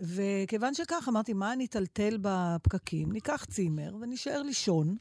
[0.00, 3.12] וכיוון שכך, אמרתי, מה אני אטלטל בפקקים?
[3.12, 4.96] ניקח צימר ונישאר לישון,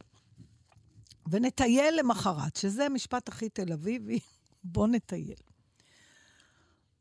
[1.31, 4.19] ונטייל למחרת, שזה משפט הכי תל אביבי,
[4.63, 5.50] בוא נטייל.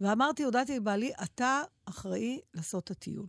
[0.01, 3.27] ואמרתי, הודעתי לבעלי, אתה אחראי לעשות את הטיול.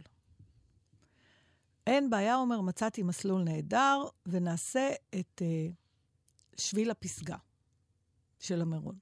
[1.87, 5.73] אין בעיה, אומר, מצאתי מסלול נהדר, ונעשה את uh,
[6.57, 7.37] שביל הפסגה
[8.39, 8.95] של המירון.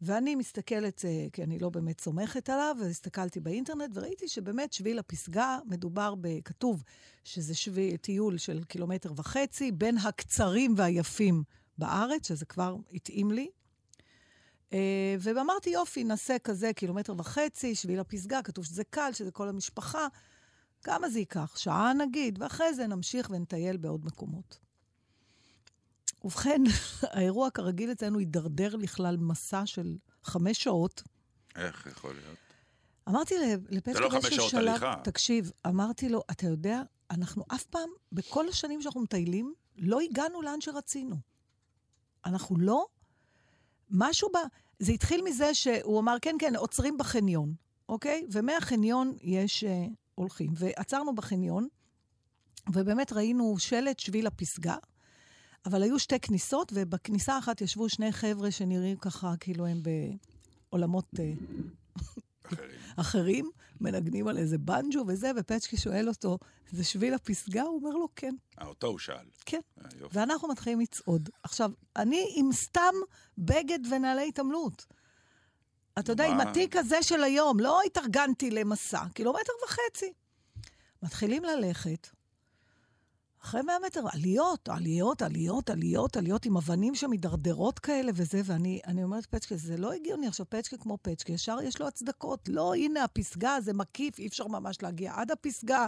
[0.00, 5.58] ואני מסתכלת, uh, כי אני לא באמת סומכת עליו, והסתכלתי באינטרנט, וראיתי שבאמת שביל הפסגה,
[5.66, 6.82] מדובר בכתוב
[7.24, 11.42] שזה שביל, טיול של קילומטר וחצי, בין הקצרים והיפים
[11.78, 13.50] בארץ, שזה כבר התאים לי.
[14.72, 14.74] Uh,
[15.20, 20.06] ואמרתי, יופי, נעשה כזה קילומטר וחצי, שביל הפסגה, כתוב שזה קל, שזה כל המשפחה.
[20.82, 21.54] כמה זה ייקח?
[21.56, 24.58] שעה נגיד, ואחרי זה נמשיך ונטייל בעוד מקומות.
[26.24, 26.62] ובכן,
[27.12, 31.02] האירוע כרגיל אצלנו הידרדר לכלל מסע של חמש שעות.
[31.56, 32.38] איך יכול להיות?
[33.08, 34.94] אמרתי זה לא באיזשהו שלב, הליכה.
[35.04, 40.60] תקשיב, אמרתי לו, אתה יודע, אנחנו אף פעם, בכל השנים שאנחנו מטיילים, לא הגענו לאן
[40.60, 41.16] שרצינו.
[42.24, 42.86] אנחנו לא...
[43.92, 44.36] משהו ב...
[44.82, 47.54] זה התחיל מזה שהוא אמר, כן, כן, עוצרים בחניון,
[47.88, 48.26] אוקיי?
[48.32, 50.50] ומהחניון יש אה, הולכים.
[50.54, 51.68] ועצרנו בחניון,
[52.72, 54.76] ובאמת ראינו שלט שביל הפסגה,
[55.66, 59.82] אבל היו שתי כניסות, ובכניסה אחת ישבו שני חבר'ה שנראים ככה, כאילו הם
[60.70, 61.32] בעולמות אה,
[62.44, 62.70] אחרים.
[62.96, 63.50] אחרים,
[63.82, 66.38] מנגנים על איזה בנג'ו וזה, ופצ'קי שואל אותו,
[66.70, 67.62] זה שביל הפסגה?
[67.62, 68.34] הוא אומר לו, כן.
[68.60, 69.26] אה, אותו הוא שאל.
[69.46, 69.60] כן.
[69.84, 70.18] אה, יופי.
[70.18, 71.28] ואנחנו מתחילים לצעוד.
[71.42, 72.94] עכשיו, אני עם סתם
[73.38, 74.86] בגד ונעלי התעמלות.
[75.98, 76.40] אתה יודע, עם?
[76.40, 80.12] התיק הזה של היום, לא התארגנתי למסע, קילומטר וחצי.
[81.02, 82.08] מתחילים ללכת,
[83.44, 89.04] אחרי 100 מטר, עליות, עליות, עליות, עליות, עליות, עם אבנים שמידרדרות כאלה וזה, ואני אני
[89.04, 90.26] אומרת, פצ'קה, זה לא הגיוני.
[90.26, 92.48] עכשיו, פצ'קה כמו פצ'קה, ישר יש לו הצדקות.
[92.48, 95.86] לא, הנה הפסגה, זה מקיף, אי אפשר ממש להגיע עד הפסגה,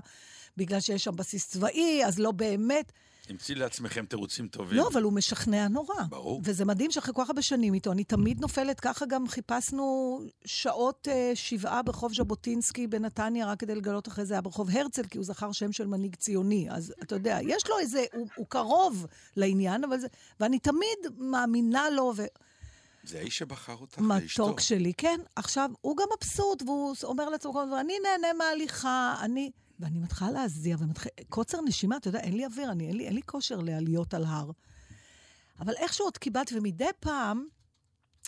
[0.57, 2.93] בגלל שיש שם בסיס צבאי, אז לא באמת.
[3.29, 4.79] המציא לעצמכם תירוצים טובים.
[4.79, 5.95] לא, אבל הוא משכנע נורא.
[6.09, 6.41] ברור.
[6.45, 11.09] וזה מדהים שאחרי כל כך הרבה שנים איתו, אני תמיד נופלת, ככה גם חיפשנו שעות
[11.11, 15.25] אה, שבעה ברחוב ז'בוטינסקי בנתניה, רק כדי לגלות אחרי זה היה ברחוב הרצל, כי הוא
[15.25, 16.67] זכר שם של מנהיג ציוני.
[16.71, 19.07] אז אתה יודע, יש לו איזה, הוא, הוא קרוב
[19.37, 20.07] לעניין, אבל זה...
[20.41, 22.23] ואני תמיד מאמינה לו, ו...
[23.05, 24.47] זה האיש שבחר אותך לאשתו.
[24.47, 25.21] מתוק שלי, כן.
[25.37, 29.51] עכשיו, הוא גם מבסוט, והוא אומר לעצמו אני נהנה מההליכה, אני...
[29.81, 31.13] ואני מתחילה להזיע, ומתחיל...
[31.29, 34.25] קוצר נשימה, אתה יודע, אין לי אוויר, אני, אין, לי, אין לי כושר לעליות על
[34.25, 34.51] הר.
[35.61, 37.47] אבל איכשהו עוד קיבלתי, ומדי פעם,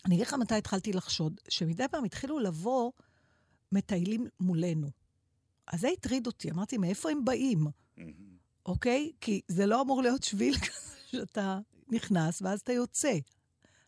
[0.05, 2.93] אני אגיד לך מתי התחלתי לחשוד, שמדי פעם התחילו לבוא
[3.73, 4.91] מטיילים מולנו.
[5.67, 7.67] אז זה הטריד אותי, אמרתי, מאיפה הם באים?
[8.67, 9.13] אוקיי?
[9.21, 13.19] כי זה לא אמור להיות שביל כזה שאתה נכנס ואז אתה יוצא.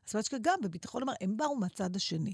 [0.09, 2.33] אז פצ'קה גם בביטחון אמר, הם באו מהצד השני.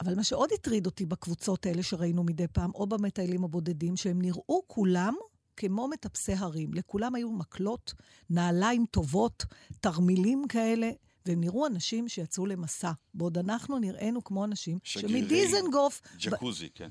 [0.00, 4.62] אבל מה שעוד הטריד אותי בקבוצות האלה שראינו מדי פעם, או במטיילים הבודדים, שהם נראו
[4.66, 5.14] כולם
[5.56, 6.74] כמו מטפסי הרים.
[6.74, 7.94] לכולם היו מקלות,
[8.30, 9.44] נעליים טובות,
[9.80, 10.90] תרמילים כאלה,
[11.26, 12.92] והם נראו אנשים שיצאו למסע.
[13.14, 16.00] בעוד אנחנו נראינו כמו אנשים שגרירי שמדיזנגוף...
[16.18, 16.88] ג'קוזי, כן.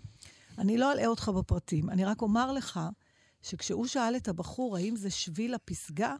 [0.58, 2.80] אני לא אלאה אותך בפרטים, אני רק אומר לך
[3.42, 6.16] שכשהוא שאל את הבחור האם זה שביל הפסגה,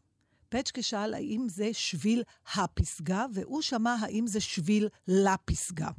[0.50, 5.90] פצ'קה שאל האם זה שביל הפסגה, והוא שמע האם זה שביל לפסגה.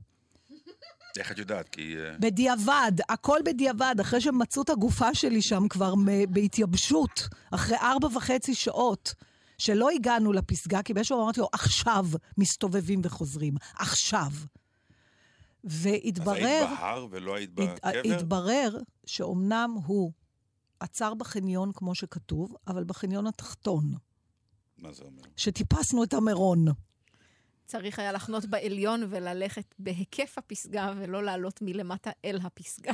[1.19, 1.69] איך את יודעת?
[1.69, 1.97] כי...
[1.97, 5.95] אה, בדיעבד, הכל בדיעבד, אחרי שהם מצאו את הגופה שלי שם כבר
[6.29, 9.15] בהתייבשות, אחרי ארבע וחצי שעות,
[9.59, 12.07] שלא הגענו לפסגה, כי באיזשהו אמרתי לו, עכשיו
[12.39, 14.31] מסתובבים וחוזרים, עכשיו.
[14.33, 16.35] אז והתברר...
[16.35, 18.15] היית בהר ולא היית הת- בקבר?
[18.15, 20.13] התברר שאומנם הוא
[20.81, 23.95] עצר בחניון, כמו שכתוב, אבל בחניון התחתון,
[24.79, 25.23] מה זה אומר?
[25.37, 26.65] שטיפסנו את המירון.
[27.67, 32.93] צריך היה לחנות בעליון וללכת בהיקף הפסגה, ולא לעלות מלמטה אל הפסגה.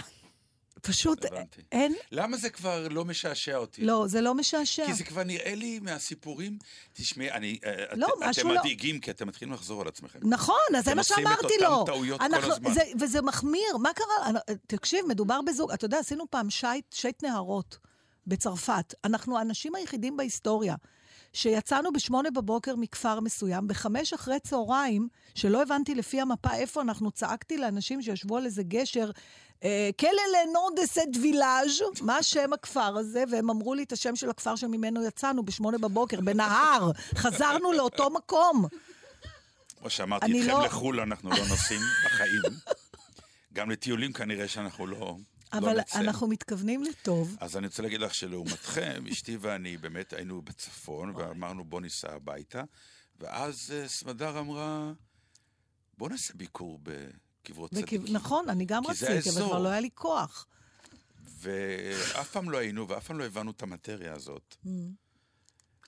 [0.83, 1.61] פשוט הבנתי.
[1.73, 1.95] אין...
[2.13, 3.85] למה זה כבר לא משעשע אותי?
[3.85, 4.87] לא, זה לא משעשע.
[4.87, 6.59] כי זה כבר נראה לי מהסיפורים,
[6.93, 10.19] תשמעי, אני, אה, לא, את, משהו אתם לא- מדאיגים כי אתם מתחילים לחזור על עצמכם.
[10.23, 11.85] נכון, אז זה אתם מה עושים את שאמרתי אותם לו.
[11.87, 12.75] טעויות כל אנחנו- הזמן.
[12.75, 14.27] זה, וזה מחמיר, מה קרה?
[14.31, 17.79] אני- תקשיב, מדובר בזוג, אתה יודע, עשינו פעם שייט, שייט נהרות
[18.27, 18.95] בצרפת.
[19.05, 20.75] אנחנו האנשים היחידים בהיסטוריה
[21.33, 27.59] שיצאנו בשמונה בבוקר מכפר מסוים, בחמש אחרי צהריים, שלא הבנתי לפי המפה איפה אנחנו, צעקתי
[27.59, 29.11] לאנשים שישבו על איזה גשר,
[29.65, 33.25] אה, כלא לנור דה סט וילאז', מה שם הכפר הזה?
[33.31, 36.91] והם אמרו לי את השם של הכפר שממנו יצאנו בשמונה בבוקר, בנהר.
[37.15, 38.67] חזרנו לאותו מקום.
[39.79, 42.43] כמו שאמרתי, איתכם לא- לחו"ל אנחנו לא נוסעים בחיים.
[43.53, 45.17] גם לטיולים כנראה שאנחנו לא
[45.53, 46.01] אבל נצא.
[46.01, 47.37] אנחנו מתכוונים לטוב.
[47.41, 52.63] אז אני רוצה להגיד לך שלעומתכם, אשתי ואני באמת היינו בצפון, ואמרנו בוא ניסע הביתה,
[53.19, 54.93] ואז אה, סמדר אמרה,
[55.99, 58.17] בוא נעשה ביקור בקברות וכי- צדיקים.
[58.17, 59.41] נכון, אני גם רציתי, אבל.
[59.47, 60.47] כבר לא היה לי כוח.
[61.41, 64.57] ואף פעם לא היינו, ואף פעם לא הבנו את המטריה הזאת.
[64.65, 64.69] Mm.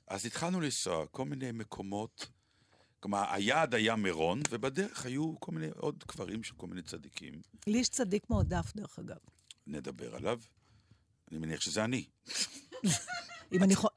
[0.07, 2.27] אז התחלנו לנסוע כל מיני מקומות,
[3.01, 7.41] כלומר, היעד היה מירון, ובדרך היו כל מיני עוד קברים של כל מיני צדיקים.
[7.67, 9.17] לי יש צדיק מועדף, דרך אגב.
[9.67, 10.41] נדבר עליו.
[11.31, 12.05] אני מניח שזה אני.
[13.53, 13.95] אם אני יכולה...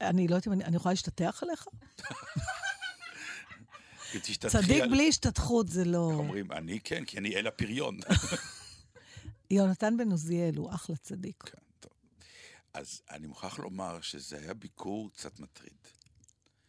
[0.00, 1.66] אני לא יודעת אם אני יכולה להשתטח עליך?
[4.48, 5.98] צדיק בלי השתתחות זה לא...
[5.98, 7.98] אומרים, אני כן, כי אני אל הפריון.
[9.50, 11.42] יונתן בן עוזיאל הוא אחלה צדיק.
[11.42, 11.92] כן, טוב.
[12.74, 15.76] אז אני מוכרח לומר שזה היה ביקור קצת מטריד.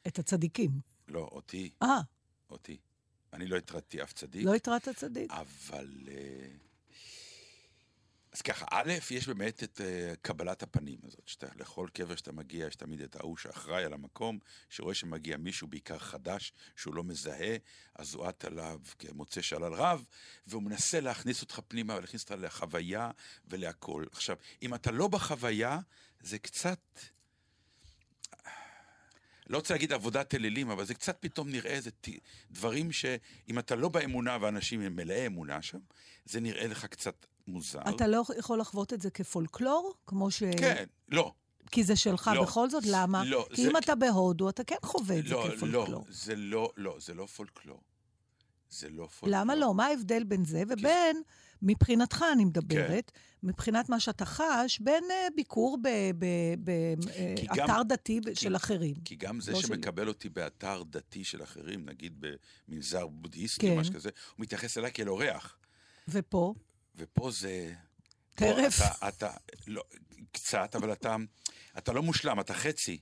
[0.08, 0.72] את הצדיקים.
[1.08, 2.00] לא, אותי, אה,
[2.50, 2.78] אותי.
[3.34, 5.32] אני לא הטרדתי אף צדיק, לא התרעת צדיק?
[5.32, 5.90] אבל...
[6.08, 6.48] אה,
[8.36, 12.68] אז ככה, א', יש באמת את uh, קבלת הפנים הזאת, שאתה, לכל קבר שאתה מגיע,
[12.68, 17.56] יש תמיד את ההוא שאחראי על המקום, שרואה שמגיע מישהו, בעיקר חדש, שהוא לא מזהה,
[17.96, 20.06] אז הוא עט עליו כמוצא שלל רב,
[20.48, 23.12] והוא מנסה להכניס אותך פנימה ולהכניס אותך לחוויה
[23.48, 24.08] ולהכול.
[24.12, 25.80] עכשיו, אם אתה לא בחוויה,
[26.22, 26.80] זה קצת...
[29.48, 31.90] לא רוצה להגיד עבודת אלילים, אבל זה קצת פתאום נראה איזה
[32.52, 35.80] דברים שאם אתה לא באמונה ואנשים הם מלאי אמונה שם,
[36.26, 37.80] זה נראה לך קצת מוזר.
[37.96, 39.94] אתה לא יכול לחוות את זה כפולקלור?
[40.08, 40.44] כמו ש...
[40.44, 41.34] כן, לא,
[41.72, 42.44] כי זה שלך לא.
[42.44, 42.84] בכל זאת?
[42.88, 43.24] למה?
[43.26, 45.90] לא, כי זה- אם אתה בהודו, אתה כן חווה את זה לא, כפולקלור.
[45.90, 47.82] לא, זה לא, לא, זה לא פולקלור.
[48.70, 49.40] זה לא פולקלור.
[49.42, 49.74] למה לא?
[49.74, 51.22] מה ההבדל בין זה ובין,
[51.62, 53.20] מבחינתך אני מדברת, כן.
[53.48, 55.78] מבחינת מה שאתה חש, בין אה, ביקור
[57.36, 58.96] כי באתר דתי ב- של אחרים?
[59.06, 59.68] כי גם זה לא שלי.
[59.68, 62.26] שמקבל אותי באתר דתי של אחרים, נגיד
[62.68, 63.78] במנזר בודהיסטי כן.
[63.80, 65.58] משהו כזה, הוא מתייחס אליי כאל אורח.
[66.08, 66.54] ופה?
[66.96, 67.74] ופה זה...
[68.36, 68.82] טרף?
[68.82, 69.32] אתה, אתה,
[69.68, 69.84] לא,
[70.32, 71.16] קצת, אבל אתה,
[71.78, 72.98] אתה לא מושלם, אתה חצי.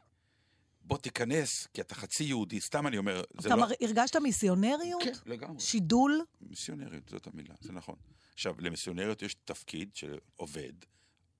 [0.81, 3.61] בוא תיכנס, כי אתה חצי יהודי, סתם אני אומר, זה אתה לא...
[3.61, 5.03] מר- הרגשת מיסיונריות?
[5.03, 5.59] כן, לגמרי.
[5.59, 6.25] שידול?
[6.41, 7.95] מיסיונריות, זאת המילה, זה נכון.
[8.33, 10.73] עכשיו, למיסיונריות יש תפקיד שעובד,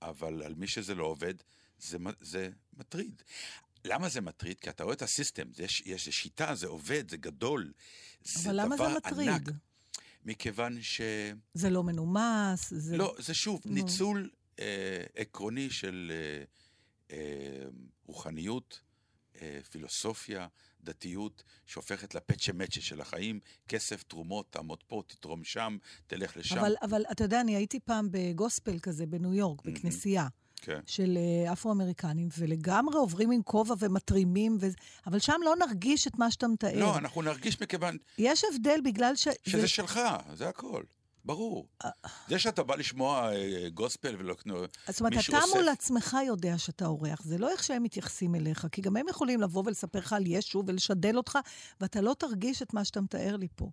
[0.02, 1.34] אבל על מי שזה לא עובד,
[1.80, 3.22] זה, זה מטריד.
[3.86, 4.60] למה זה מטריד?
[4.60, 7.74] כי אתה רואה את הסיסטם, יש, יש שיטה, זה עובד, זה גדול.
[8.24, 9.30] זה אבל למה זה מטריד?
[9.30, 9.50] ענק,
[10.26, 11.02] מכיוון ש...
[11.54, 12.74] זה לא מנומס?
[12.74, 12.98] זה...
[12.98, 13.74] לא, זה שוב, נו.
[13.74, 16.44] ניצול אה, עקרוני של אה,
[17.12, 17.66] אה,
[18.06, 18.82] רוחניות,
[19.42, 20.48] אה, פילוסופיה,
[20.84, 26.58] דתיות, שהופכת לפצ'ה מצ'ה של החיים, כסף, תרומות, תעמוד פה, תתרום שם, תלך לשם.
[26.58, 30.28] אבל, אבל אתה יודע, אני הייתי פעם בגוספל כזה בניו יורק, בכנסייה.
[30.66, 30.80] כן.
[30.86, 34.68] של אה, אפרו-אמריקנים, ולגמרי עוברים עם כובע ומתרימים, ו...
[35.08, 36.80] אבל שם לא נרגיש את מה שאתה מתאר.
[36.80, 39.28] לא, אנחנו נרגיש מכיוון יש הבדל בגלל ש...
[39.46, 40.00] שזה זה- שלך,
[40.34, 40.84] זה הכל.
[41.26, 41.68] ברור.
[41.86, 41.90] אה.
[42.30, 44.36] זה שאתה בא לשמוע אה, גוספל ולא...
[44.88, 48.68] זאת אומרת, אתה אוסף- מול עצמך יודע שאתה אורח, זה לא איך שהם מתייחסים אליך,
[48.72, 51.38] כי גם הם יכולים לבוא ולספר לך על ישו ולשדל אותך,
[51.82, 53.70] ואתה לא תרגיש את מה שאתה מתאר לי פה.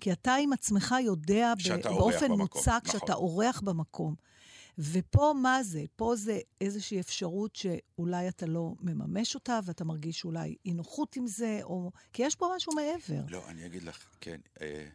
[0.00, 1.52] כי אתה עם עצמך יודע
[1.84, 3.00] באופן במקום, מוצק נכון.
[3.00, 4.14] שאתה אורח במקום.
[4.78, 5.84] ופה מה זה?
[5.96, 11.26] פה זה איזושהי אפשרות שאולי אתה לא מממש אותה, ואתה מרגיש אולי אי נוחות עם
[11.26, 11.90] זה, או...
[12.12, 13.20] כי יש פה משהו מעבר.
[13.28, 14.40] לא, אני אגיד לך, כן.
[14.60, 14.88] אה,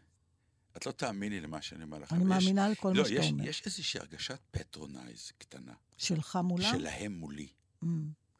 [0.77, 2.13] את לא תאמיני למה שאני אומר לך.
[2.13, 3.47] אני אבל יש- מאמינה לכל לא, מה שאתה יש- אומר.
[3.47, 5.73] יש איזושהי הרגשת patronize קטנה.
[5.97, 6.71] שלך מולם?
[6.71, 7.47] שלהם מולי.
[7.83, 7.87] מממ,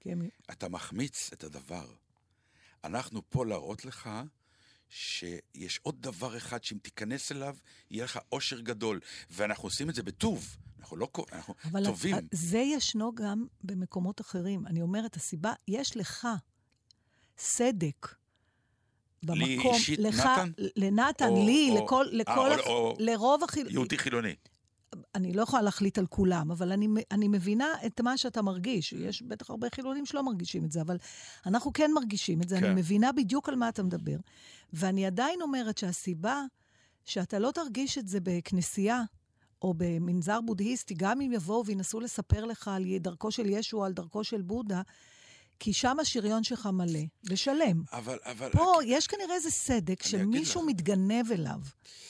[0.06, 0.30] הם...
[0.52, 1.94] אתה מחמיץ את הדבר.
[2.84, 4.10] אנחנו פה להראות לך
[4.90, 7.56] שיש עוד דבר אחד שאם תיכנס אליו,
[7.92, 9.00] יהיה לך אושר גדול.
[9.30, 10.58] ואנחנו עושים את זה בטוב.
[10.84, 12.18] אנחנו לא אנחנו אבל טובים.
[12.18, 14.68] את- זה ישנו גם במקומות אחרים.
[14.68, 16.28] אני אומרת, הסיבה, יש לך
[17.38, 18.16] סדק
[19.24, 20.52] לי במקום, אישית, לך, נתן?
[20.76, 23.68] לנתן, או- לי, או- לכל, אה, לכל, או- הח- או- לרוב החיל...
[23.72, 24.36] יהודי חילוני.
[25.16, 28.94] אני לא יכולה להחליט על כולם, אבל אני, אני מבינה את מה שאתה מרגיש.
[28.94, 30.98] יש בטח הרבה חילונים שלא מרגישים את זה, אבל
[31.46, 32.60] אנחנו כן מרגישים את זה.
[32.60, 32.66] כן.
[32.66, 34.18] אני מבינה בדיוק על מה אתה מדבר.
[34.74, 36.42] ואני עדיין אומרת שהסיבה
[37.06, 39.02] שאתה לא תרגיש את זה בכנסייה,
[39.64, 43.94] או במנזר בודהיסטי, גם אם יבואו וינסו לספר לך על דרכו של ישו או על
[43.94, 44.82] דרכו של בודה,
[45.60, 47.00] כי שם השריון שלך מלא
[47.30, 47.84] ושלם.
[47.92, 48.50] אבל, אבל...
[48.52, 50.66] פה יש כנראה איזה סדק שמישהו.
[50.66, 51.60] מתגנב אליו,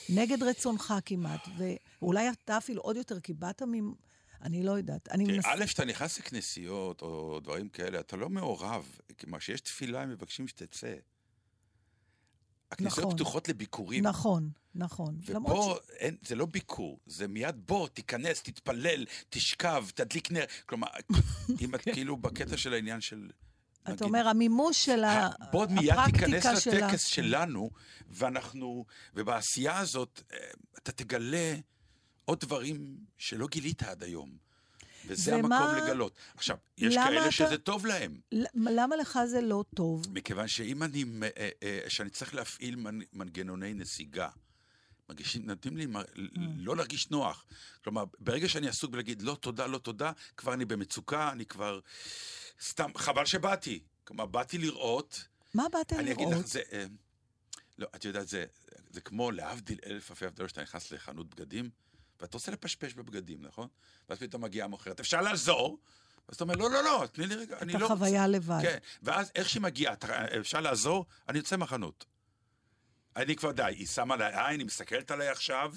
[0.08, 3.92] נגד רצונך כמעט, ואולי אתה אפילו עוד יותר, כי באת ממ...
[4.42, 5.08] אני לא יודעת.
[5.08, 5.44] אני תראה, מנס...
[5.46, 8.98] א', כשאתה נכנס לכנסיות או דברים כאלה, אתה לא מעורב.
[9.20, 10.94] כלומר, כשיש תפילה, הם מבקשים שתצא.
[12.74, 13.14] הכנסיות נכון.
[13.16, 14.06] פתוחות לביקורים.
[14.06, 15.18] נכון, נכון.
[15.26, 20.44] ופה אין, זה לא ביקור, זה מיד בוא, תיכנס, תתפלל, תשכב, תדליק נר.
[20.66, 20.88] כלומר,
[21.60, 23.30] אם את כאילו בקטע של העניין של...
[23.82, 26.86] אתה נגיד, אומר, המימוש של ה- בוא מיד תיכנס הפרקטיקה שלה.
[26.86, 27.70] לטקס שלנו,
[28.08, 28.84] ואנחנו,
[29.14, 30.38] ובעשייה הזאת, אה,
[30.78, 31.54] אתה תגלה
[32.24, 34.43] עוד דברים שלא גילית עד היום.
[35.06, 36.12] וזה ומה- המקום לגלות.
[36.34, 38.20] עכשיו, יש כאלה אתה- שזה טוב להם.
[38.54, 40.06] למה לך זה לא טוב?
[40.12, 44.28] מכיוון שאם אני, אה, אה, שאני צריך להפעיל מנ- מנגנוני נסיגה,
[45.08, 45.94] מרגישים, נותנים לי מ-
[46.56, 47.44] לא להרגיש נוח.
[47.84, 51.80] כלומר, ברגע שאני עסוק בלהגיד לא תודה, לא תודה, כבר אני במצוקה, אני כבר...
[52.62, 53.80] סתם, חבל שבאתי.
[54.04, 56.44] כלומר, באתי לראות, מה באת אני אגיד לראות?
[56.44, 56.60] לך, זה...
[56.72, 56.84] אה,
[57.78, 58.44] לא, את יודעת, זה,
[58.90, 61.70] זה כמו להבדיל אלף אלפי הבדלות שאתה נכנס לחנות בגדים,
[62.24, 63.68] ואתה רוצה לפשפש בבגדים, נכון?
[64.08, 65.78] ואז פתאום מגיעה המוכרת, אפשר לעזור?
[66.28, 67.94] ואז אתה אומר, לא, לא, לא, תני לי רגע, אני את לא רוצה.
[67.94, 68.58] החוויה לבד.
[68.62, 69.94] כן, ואז איך שהיא מגיעה,
[70.40, 71.06] אפשר לעזור?
[71.28, 72.04] אני יוצא מהחנות.
[73.16, 75.74] אני כבר די, היא שמה לה עין, היא מסתכלת עליי עכשיו,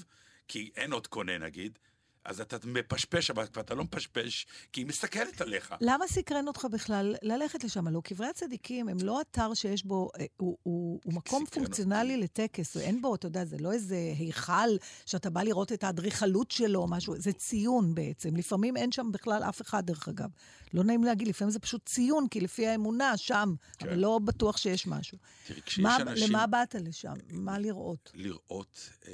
[0.47, 1.79] כי אין עוד קונה נגיד,
[2.27, 5.75] אז אתה מפשפש, אבל אתה לא מפשפש, כי היא מסתכלת עליך.
[5.81, 7.87] למה סקרן אותך בכלל ללכת לשם?
[7.87, 12.77] הלוא קברי הצדיקים הם לא אתר שיש בו, אה, הוא, הוא, הוא מקום פונקציונלי לטקס,
[12.77, 16.87] אין בו, אתה יודע, זה לא איזה היכל שאתה בא לראות את האדריכלות שלו או
[16.87, 18.35] משהו, זה ציון בעצם.
[18.35, 20.29] לפעמים אין שם בכלל אף אחד, דרך אגב.
[20.73, 23.87] לא נעים להגיד, לפעמים זה פשוט ציון, כי לפי האמונה שם, כן.
[23.87, 25.17] אבל לא בטוח שיש משהו.
[25.47, 26.29] תראי, כשיש מה, אנשים...
[26.29, 27.13] למה באת לשם?
[27.29, 28.11] מה לראות?
[28.15, 29.13] לראות אה,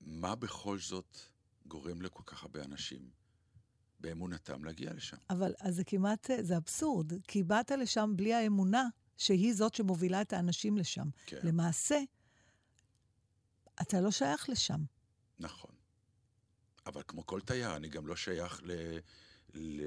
[0.00, 1.18] מה בכל זאת
[1.70, 3.10] גורם לכל כך הרבה אנשים
[4.00, 5.16] באמונתם להגיע לשם.
[5.30, 8.84] אבל אז זה כמעט, זה אבסורד, כי באת לשם בלי האמונה
[9.16, 11.08] שהיא זאת שמובילה את האנשים לשם.
[11.26, 11.38] כן.
[11.42, 11.98] למעשה,
[13.80, 14.80] אתה לא שייך לשם.
[15.38, 15.70] נכון.
[16.86, 18.98] אבל כמו כל תייר, אני גם לא שייך ל...
[19.54, 19.82] ל...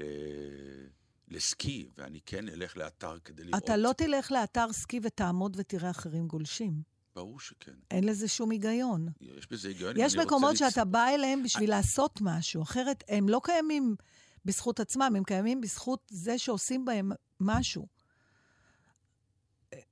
[1.28, 3.64] לסקי, ואני כן אלך לאתר כדי לראות.
[3.64, 6.93] אתה לא תלך לאתר סקי ותעמוד ותראה אחרים גולשים.
[7.14, 7.72] ברור שכן.
[7.90, 9.08] אין לזה שום היגיון.
[9.20, 9.94] יש בזה היגיון.
[9.98, 13.96] יש אני מקומות לצ- שאתה בא אליהם בשביל לעשות משהו, אחרת הם לא קיימים
[14.44, 17.86] בזכות עצמם, הם קיימים בזכות זה שעושים בהם משהו.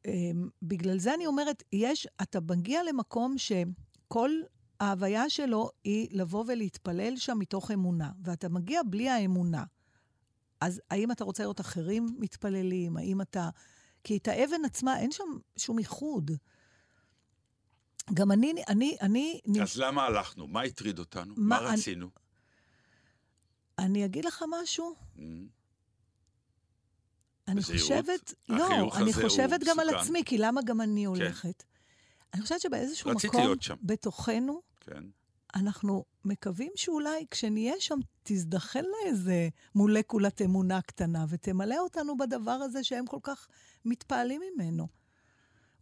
[0.07, 4.31] אמ, בגלל זה אני אומרת, יש, אתה מגיע למקום שכל
[4.81, 9.65] ההוויה שלו היא לבוא ולהתפלל שם מתוך אמונה, ואתה מגיע בלי האמונה.
[10.61, 12.97] אז האם אתה רוצה לראות אחרים מתפללים?
[12.97, 13.49] האם אתה...
[14.05, 15.25] כי את האבן עצמה, אין שם
[15.57, 16.31] שום איחוד.
[18.15, 20.47] גם אני, אני, אני, אז למה הלכנו?
[20.47, 21.35] מה הטריד אותנו?
[21.37, 22.09] מה רצינו?
[23.79, 24.95] אני אגיד לך משהו?
[25.17, 25.21] Mm.
[27.49, 27.83] אני בזהירות?
[27.83, 29.95] חושבת, לא, אני חושבת גם על.
[29.95, 31.65] עצמי, כי למה גם אני הולכת?
[32.35, 33.57] אני חושבת שבאיזשהו מקום.
[33.83, 35.05] בתוכנו, כן.
[35.55, 43.07] אנחנו מקווים שאולי כשנהיה שם תזדחל לאיזה מולקולת אמונה קטנה ותמלא אותנו בדבר הזה שהם
[43.07, 43.49] כל כך
[43.85, 44.89] מתפעלים ממנו.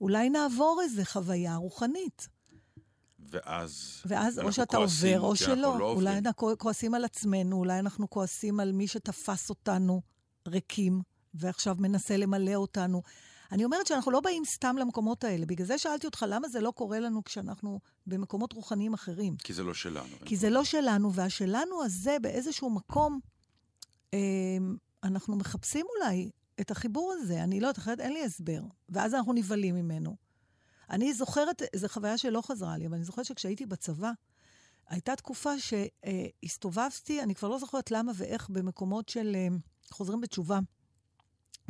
[0.00, 2.28] אולי נעבור איזה חוויה רוחנית.
[3.30, 4.02] ואז...
[4.06, 5.78] ואז או שאתה כועסים, עובר או שלא.
[5.78, 6.18] לא אולי.
[6.18, 10.02] אנחנו כועסים על עצמנו, אולי אנחנו כועסים על מי שתפס אותנו
[10.48, 11.02] ריקים,
[11.34, 13.02] ועכשיו מנסה למלא אותנו.
[13.52, 15.46] אני אומרת שאנחנו לא באים סתם למקומות האלה.
[15.46, 19.36] בגלל זה שאלתי אותך, למה זה לא קורה לנו כשאנחנו במקומות רוחניים אחרים?
[19.36, 20.16] כי זה לא שלנו.
[20.24, 23.20] כי זה לא שלנו, והשלנו הזה באיזשהו מקום,
[24.14, 24.18] אה,
[25.04, 27.42] אנחנו מחפשים אולי את החיבור הזה.
[27.42, 28.62] אני לא יודעת, אחרת אין לי הסבר.
[28.88, 30.16] ואז אנחנו נבהלים ממנו.
[30.90, 34.10] אני זוכרת, זו חוויה שלא חזרה לי, אבל אני זוכרת שכשהייתי בצבא,
[34.86, 39.48] הייתה תקופה שהסתובבתי, אני כבר לא זוכרת למה ואיך, במקומות של אה,
[39.90, 40.58] חוזרים בתשובה.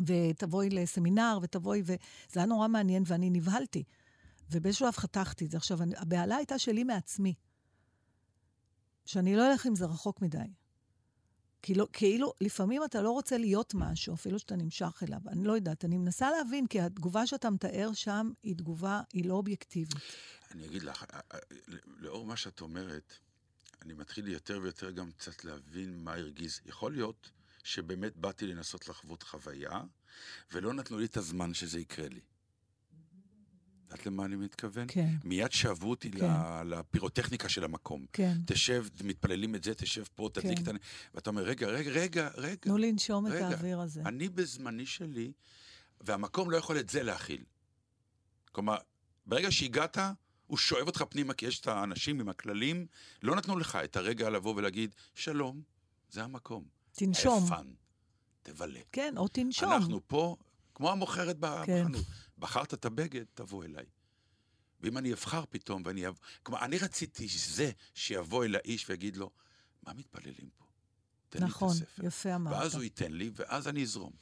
[0.07, 2.01] ותבואי לסמינר, ותבואי, וזה
[2.35, 3.85] היה נורא מעניין, ואני נבהלתי.
[4.51, 5.57] ובאיזשהו שלב חתכתי את זה.
[5.57, 7.35] עכשיו, הבהלה הייתה שלי מעצמי.
[9.05, 10.39] שאני לא אלך עם זה רחוק מדי.
[11.63, 15.21] כאילו, כאילו, לפעמים אתה לא רוצה להיות משהו, אפילו שאתה נמשך אליו.
[15.29, 19.35] אני לא יודעת, אני מנסה להבין, כי התגובה שאתה מתאר שם היא תגובה, היא לא
[19.35, 19.97] אובייקטיבית.
[20.51, 21.39] אני אגיד לך, אה, אה,
[21.99, 23.15] לאור מה שאת אומרת,
[23.83, 26.61] אני מתחיל יותר ויותר גם קצת להבין מה הרגיז.
[26.67, 27.31] יכול להיות
[27.65, 29.81] שבאמת באתי לנסות לחוות חוויה,
[30.53, 32.21] ולא נתנו לי את הזמן שזה יקרה לי.
[33.91, 34.87] יודעת למה אני מתכוון?
[34.89, 35.15] כן.
[35.25, 36.27] מיד שאבו אותי כן.
[36.65, 38.07] לפירוטכניקה של המקום.
[38.13, 38.37] כן.
[38.47, 40.63] תשב, מתפללים את זה, תשב פה, תדליק כן.
[40.63, 40.73] את ה...
[41.15, 42.57] ואתה אומר, רגע, רגע, רגע, רגע.
[42.61, 44.03] תנו לנשום את רגע, האוויר הזה.
[44.07, 45.33] אני בזמני שלי,
[46.01, 47.45] והמקום לא יכול את זה להכיל.
[48.53, 48.77] כלומר,
[49.27, 49.99] ברגע שהגעת,
[50.47, 52.87] הוא שואב אותך פנימה, כי יש את האנשים עם הכללים,
[53.23, 55.63] לא נתנו לך את הרגע לבוא ולהגיד, שלום,
[56.11, 56.65] זה המקום.
[56.93, 57.51] תנשום.
[58.43, 58.81] תבלה.
[58.93, 59.73] כן, או תנשום.
[59.73, 60.37] אנחנו פה,
[60.81, 61.85] כמו המוכרת כן.
[61.85, 62.05] בחנות.
[62.39, 63.85] בחרת את הבגד, תבוא אליי.
[64.81, 66.19] ואם אני אבחר פתאום ואני אבוא...
[66.43, 69.31] כלומר, אני רציתי זה שיבוא אל האיש ויגיד לו,
[69.83, 70.65] מה מתפללים פה?
[71.29, 72.07] תן נכון, לי את הספר.
[72.07, 72.55] יפה אמרת.
[72.55, 74.13] ואז הוא ייתן לי, ואז אני אזרום.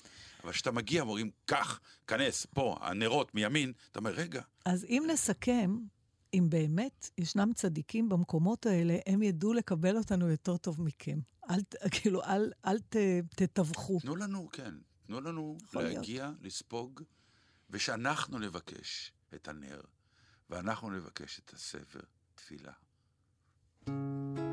[0.44, 5.78] אבל כשאתה מגיע ואומרים, קח, כנס, פה, הנרות מימין, אתה אומר, רגע, אז אם נסכם,
[6.34, 11.18] אם באמת ישנם צדיקים במקומות האלה, הם ידעו לקבל אותנו יותר טוב מכם.
[11.50, 12.96] אל, כאילו, אל, אל ת,
[13.36, 14.00] תתווכו.
[14.00, 14.74] תנו לנו, כן,
[15.08, 15.96] תנו לנו יכול להיות.
[15.96, 17.02] להגיע, לספוג,
[17.70, 19.80] ושאנחנו נבקש את הנר,
[20.50, 22.00] ואנחנו נבקש את הספר
[22.34, 22.72] תפילה.
[23.82, 24.47] מפליאה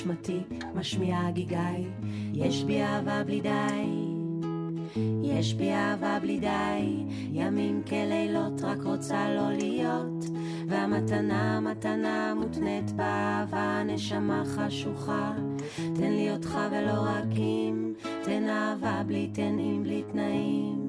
[0.00, 0.40] נשמתי,
[0.74, 1.88] משמיעה הגיגי.
[2.34, 3.50] יש בי אהבה בלי די,
[5.22, 10.24] יש בי אהבה בלי די, ימים כלילות רק רוצה לא להיות.
[10.68, 15.32] והמתנה, מתנה מותנית באהבה, נשמה חשוכה.
[15.76, 17.92] תן לי אותך ולא רק אם,
[18.22, 20.79] תן אהבה בלי תן אם בלי תנאים.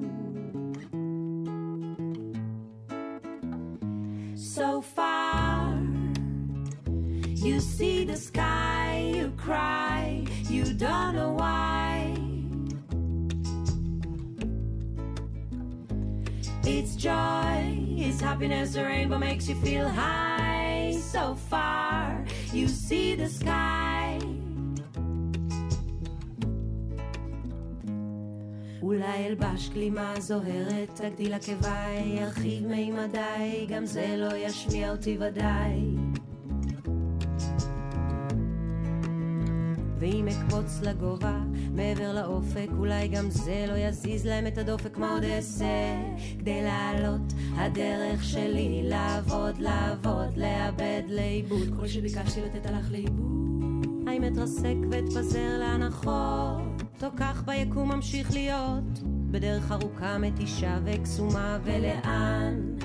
[10.81, 12.13] don't know why.
[16.63, 20.97] It's joy, it's happiness, the rainbow makes you feel high.
[20.99, 24.19] So far, you see the sky.
[28.81, 36.00] אולי אלבש גלימה זוהרת, תגדיל עקביי, ירחיב מימדיי, גם זה לא ישמיע אותי ודאי.
[40.02, 41.40] ואם אקפוץ לגובה,
[41.74, 45.66] מעבר לאופק, אולי גם זה לא יזיז להם את הדופק, מה עוד אעשה?
[46.38, 51.68] כדי לעלות, הדרך שלי לעבוד, לעבוד, לאבד, לאיבוד.
[51.80, 53.86] כל שביקשתי לתת הלך לאיבוד.
[54.06, 62.76] האם אתרסק ואתפזר להנחות, או כך ביקום ממשיך להיות, בדרך ארוכה מתישה וקסומה, ולאן?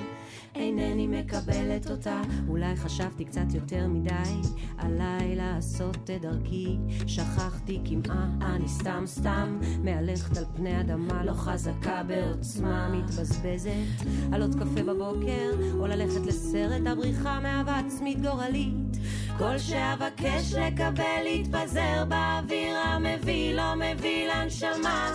[0.58, 4.48] אינני מקבלת אותה, אולי חשבתי קצת יותר מדי,
[4.78, 12.02] עליי לעשות את דרכי, שכחתי כמעה, אני סתם סתם, מהלכת על פני אדמה, לא חזקה
[12.02, 18.96] בעוצמה, מתבזבזת, על עוד קפה בבוקר, או ללכת לסרט, הבריחה מאהבה עצמית גורלית,
[19.38, 25.08] כל שאבקש לקבל יתפזר באוויר המביא, לא מביא לנשמה.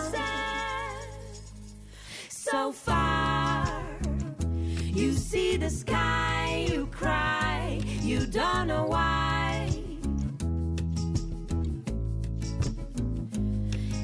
[2.54, 3.33] So far
[4.94, 9.68] You see the sky, you cry, you don't know why.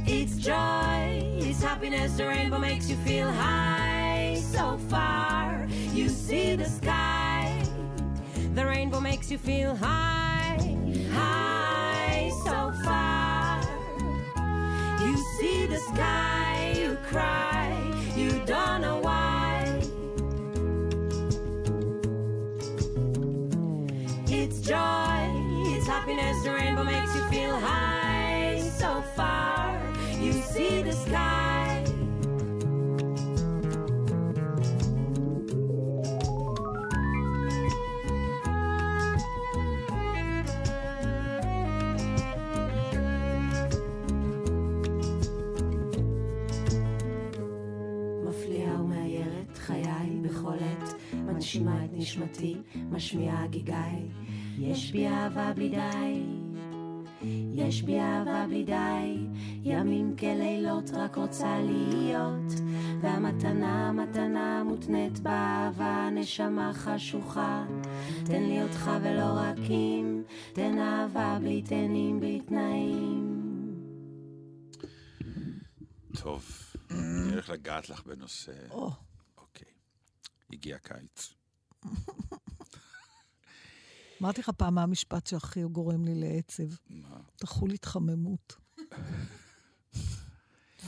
[0.04, 4.40] It's joy, it's happiness, the rainbow makes you feel high.
[4.40, 7.62] So far, you see the sky,
[8.56, 10.58] the rainbow makes you feel high,
[11.12, 12.32] high.
[12.44, 13.62] So far,
[15.06, 17.78] you see the sky, you cry,
[18.16, 19.29] you don't know why.
[24.69, 25.19] joy,
[25.73, 28.59] it's happiness, the rainbow makes you feel high.
[28.81, 29.79] So far,
[30.19, 31.83] you see the sky.
[48.27, 52.55] מפליאה ומאיירת חיי בכל עת, מנשימה את נשמתי,
[52.91, 53.73] משמיעה הגיגי.
[54.62, 56.24] יש בי אהבה בלי די,
[57.54, 59.26] יש בי אהבה בלי די,
[59.62, 62.60] ימים כלילות רק רוצה להיות,
[63.00, 67.66] והמתנה, מתנה מותנית באהבה, נשמה חשוכה.
[68.24, 73.46] תן לי אותך ולא רק אם, תן אהבה בלי תנים, בלי תנאים.
[76.22, 76.50] טוב,
[76.90, 78.52] אני הולך לגעת לך בנושא...
[78.70, 78.90] או,
[79.38, 79.72] אוקיי.
[80.52, 81.34] הגיע קיץ.
[84.20, 86.62] אמרתי לך פעם מה המשפט שהכי גורם לי לעצב.
[86.90, 87.20] מה?
[87.36, 88.56] תחול התחממות.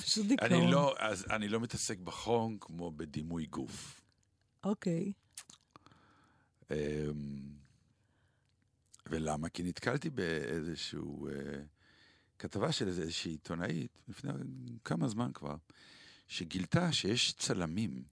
[0.02, 0.52] פשוט דיכאון.
[0.52, 4.00] אני לא, אז אני לא מתעסק בחום כמו בדימוי גוף.
[4.64, 5.12] אוקיי.
[6.70, 6.76] אמ,
[9.06, 9.48] ולמה?
[9.48, 11.32] כי נתקלתי באיזשהו אה,
[12.38, 14.30] כתבה של איזו- איזושהי עיתונאית, לפני
[14.84, 15.56] כמה זמן כבר,
[16.28, 18.04] שגילתה שיש צלמים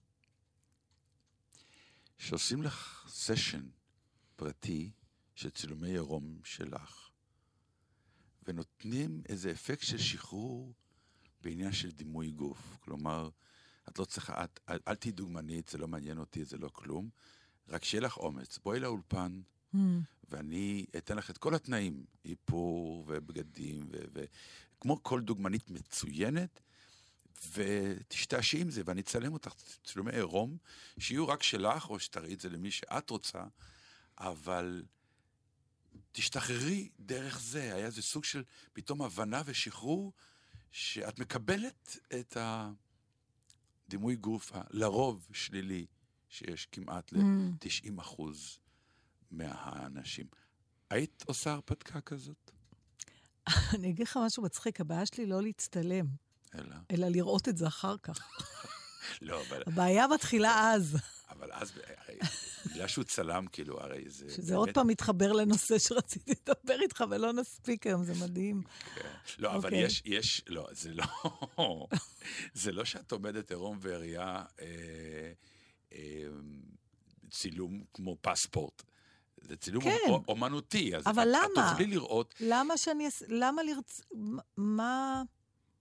[2.18, 3.62] שעושים לך סשן
[4.36, 4.90] פרטי
[5.40, 7.10] של צילומי עירום שלך,
[8.46, 10.74] ונותנים איזה אפקט של שחרור
[11.40, 12.76] בעניין של דימוי גוף.
[12.80, 13.30] כלומר,
[13.88, 17.08] את לא צריכה, את, אל, אל תהיי דוגמנית, זה לא מעניין אותי, זה לא כלום.
[17.68, 18.58] רק שיהיה לך אומץ.
[18.58, 19.40] בואי לאולפן,
[19.74, 19.78] Hmm.
[20.28, 26.60] ואני אתן לך את כל התנאים, איפור ובגדים, וכמו כל דוגמנית מצוינת,
[27.52, 30.56] ותשתעשי עם זה, ואני אצלם אותך צילומי עירום,
[30.98, 33.42] שיהיו רק שלך, או שתראי את זה למי שאת רוצה,
[34.18, 34.82] אבל
[36.12, 37.74] תשתחררי דרך זה.
[37.74, 40.12] היה איזה סוג של פתאום הבנה ושחרור,
[40.70, 42.36] שאת מקבלת את
[43.86, 45.86] הדימוי גוף הלרוב שלילי,
[46.28, 48.58] שיש כמעט ל-90 אחוז
[49.30, 50.26] מהאנשים.
[50.90, 52.50] היית עושה הרפתקה כזאת?
[53.74, 56.06] אני אגיד לך משהו מצחיק, הבעיה שלי לא להצטלם,
[56.54, 56.76] אלא...
[56.90, 58.18] אלא לראות את זה אחר כך.
[59.22, 60.96] לא, אבל, הבעיה מתחילה אז,
[61.30, 62.18] אבל אז, הרי,
[62.66, 64.30] בגלל שהוא צלם, כאילו, הרי זה...
[64.30, 68.62] שזה עוד פעם מתחבר לנושא שרציתי לדבר איתך ולא נספיק היום, זה מדהים.
[68.94, 69.08] כן.
[69.38, 69.84] לא, אבל אוקיי.
[69.84, 71.06] יש, יש, לא, זה לא,
[72.54, 74.66] זה לא שאת עומדת עירום ועריה אה,
[75.92, 75.98] אה,
[77.30, 78.82] צילום כמו פספורט.
[79.36, 79.96] זה צילום כן.
[80.06, 81.66] אומ- אומנותי, אז אבל את, למה?
[81.66, 83.08] את תוכלי לראות, למה שאני...
[83.28, 84.00] למה לרצ...
[84.56, 85.22] מה...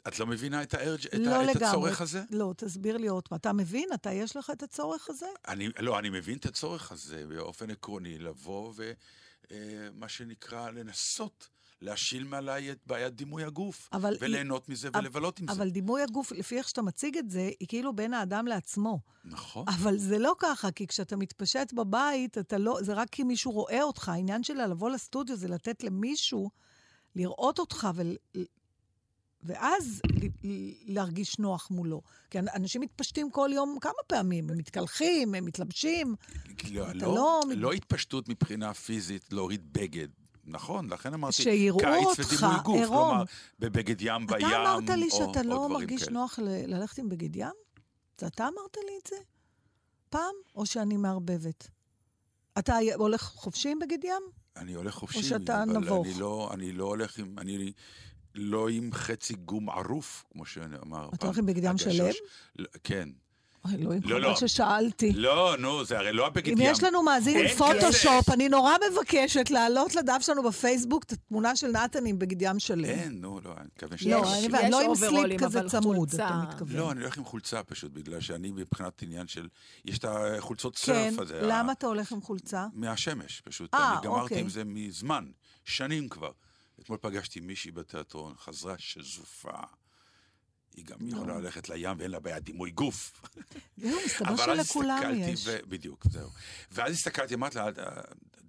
[0.07, 1.67] את לא מבינה את, הארג', את, לא ה- את לגמרי.
[1.69, 2.23] הצורך הזה?
[2.31, 3.37] לא, תסביר לי עוד פעם.
[3.37, 3.89] אתה מבין?
[3.93, 5.25] אתה, יש לך את הצורך הזה?
[5.47, 8.73] אני, לא, אני מבין את הצורך הזה באופן עקרוני, לבוא
[9.51, 11.49] ומה שנקרא, לנסות
[11.81, 15.51] להשיל מעליי את בעיית דימוי הגוף, אבל וליהנות מזה אבל- ולבלות עם זה.
[15.53, 18.99] אבל דימוי הגוף, לפי איך שאתה מציג את זה, היא כאילו בין האדם לעצמו.
[19.25, 19.65] נכון.
[19.69, 23.83] אבל זה לא ככה, כי כשאתה מתפשט בבית, אתה לא, זה רק כי מישהו רואה
[23.83, 24.09] אותך.
[24.09, 26.49] העניין שלה לבוא לסטודיו זה לתת למישהו
[27.15, 28.15] לראות אותך ול...
[29.43, 30.01] ואז
[30.85, 32.01] להרגיש נוח מולו.
[32.29, 36.15] כי אנ- אנשים מתפשטים כל יום כמה פעמים, הם מתקלחים, הם מתלבשים.
[36.71, 40.07] לא, אתה לא, לא לא, מת- התפשטות מבחינה פיזית, להוריד בגד.
[40.45, 41.83] נכון, לכן אמרתי, קיץ אותך,
[42.33, 43.07] ודימוי גוף, עירום.
[43.09, 43.23] כלומר,
[43.59, 46.13] בבגד ים בים, אתה אמרת לי או- שאתה או לא מרגיש כאלה.
[46.13, 47.47] נוח ללכת עם בגד ים?
[48.17, 49.15] זה אתה אמרת לי את זה?
[50.09, 50.33] פעם?
[50.55, 51.67] או שאני מערבבת?
[52.59, 54.23] אתה הולך חופשי עם בגד ים?
[54.57, 56.05] אני הולך חופשי, שאתה אבל נבוך?
[56.07, 57.71] אני לא, אני לא הולך עם, אני
[58.35, 61.07] לא עם חצי גום ערוף, כמו שנאמר.
[61.09, 61.27] אתה פעם.
[61.27, 61.97] הולך עם בגד ים הגשש.
[61.97, 62.09] שלם?
[62.59, 63.09] לא, כן.
[63.73, 64.35] אלוהים, לא, חבל לא.
[64.35, 65.11] ששאלתי.
[65.13, 66.57] לא, נו, זה הרי לא הבגד ים.
[66.57, 68.33] אם יש לנו מאזין עם פוטושופ, כזה.
[68.33, 72.85] אני נורא מבקשת להעלות לדף שלנו בפייסבוק את התמונה של נתן עם בגד ים שלם.
[72.85, 74.03] אין, נו, לא, אני מקווה ש...
[74.07, 76.27] לא, יש- אני לא עם סליפ כזה צמוד, חולצה.
[76.27, 76.77] אתה מתכוון.
[76.77, 79.47] לא, אני הולך עם חולצה פשוט, בגלל שאני מבחינת עניין של...
[79.85, 81.39] יש את החולצות כן, סרף הזה.
[81.41, 82.65] למה ה- אתה הולך עם חולצה?
[82.73, 83.73] מהשמש, פשוט.
[83.73, 84.39] אה, אני גמרתי אוקיי.
[84.39, 85.25] עם זה מזמן,
[85.65, 86.31] שנים כבר.
[86.81, 89.51] אתמול פגשתי מישהי בתיאטרון, חזרה שזופה.
[90.75, 93.21] היא גם יכולה ללכת לים ואין לה בעיה דימוי גוף.
[93.77, 95.47] זהו, מסתבר שלכולם יש.
[95.47, 95.57] ו...
[95.67, 96.29] בדיוק, זהו.
[96.71, 97.73] ואז הסתכלתי, אמרתי לה, "אל-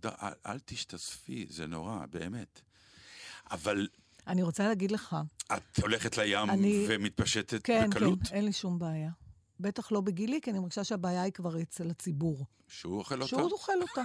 [0.04, 2.60] אל, אל, תשתספי, זה נורא, באמת.
[3.50, 3.88] אבל
[4.26, 5.16] אני רוצה להגיד לך,
[5.52, 8.18] את הולכת לים אני- ומתפשטת כן, בקלות?
[8.28, 9.10] כן, אין לי שום בעיה.
[9.60, 12.46] בטח לא בגילי, כי אני מרגישה שהבעיה היא כבר אצל הציבור.
[12.68, 13.26] שהוא אוכל אותה?
[13.28, 14.02] שהוא אוכל אותה,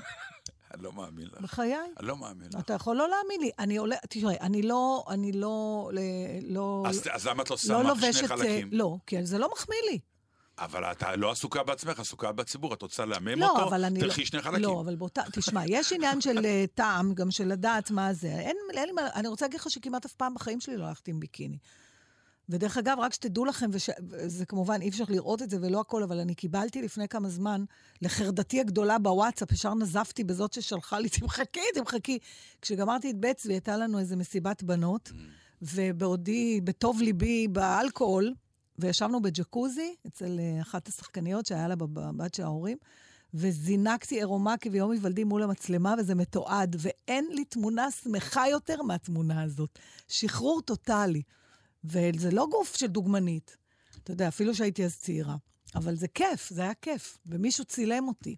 [0.76, 1.41] אני לא מאמין לך.
[1.41, 1.76] בחיי.
[1.99, 2.59] אני לא מאמין לך.
[2.59, 3.51] אתה יכול לא להאמין לי.
[3.59, 5.89] אני עולה, תשמעי, אני לא, אני לא,
[6.41, 8.69] לא, אז, אז למה את לא לא שמה לובשת, שני אה, חלקים?
[8.71, 9.99] לא, כי זה לא מחמיא לי.
[10.59, 12.73] אבל את לא עסוקה בעצמך, עסוקה בציבור.
[12.73, 14.07] את רוצה לעמם לא, אותו, אבל אני לא...
[14.07, 14.63] תלכי שני חלקים.
[14.63, 15.21] לא, אבל באותה...
[15.32, 18.28] תשמע, יש עניין של אה, טעם, גם של לדעת מה זה.
[18.28, 18.89] אין, אין.
[19.15, 21.57] אני רוצה להגיד לך שכמעט אף פעם בחיים שלי לא הלכתי עם ביקיני.
[22.50, 23.70] ודרך אגב, רק שתדעו לכם,
[24.10, 27.64] וזה כמובן, אי אפשר לראות את זה ולא הכל, אבל אני קיבלתי לפני כמה זמן,
[28.02, 32.20] לחרדתי הגדולה בוואטסאפ, ישר נזפתי בזאת ששלחה לי, תמחקי, תמחקי.
[32.62, 35.12] כשגמרתי את בית צבי, הייתה לנו איזה מסיבת בנות,
[35.62, 38.34] ובעודי, בטוב ליבי, באלכוהול,
[38.80, 42.78] וישבנו בג'קוזי, אצל אה, אחת השחקניות שהיה לה בבת של ההורים,
[43.34, 49.80] וזינקתי עירומה כביום היוולדי מול המצלמה, וזה מתועד, ואין לי תמונה שמחה יותר מהתמונה הזאת.
[50.08, 51.22] שחרור טוטאלי.
[51.88, 53.57] וזה לא גוף של דוגמנית.
[54.03, 55.36] אתה יודע, אפילו שהייתי אז צעירה.
[55.75, 58.36] אבל זה כיף, זה היה כיף, ומישהו צילם אותי.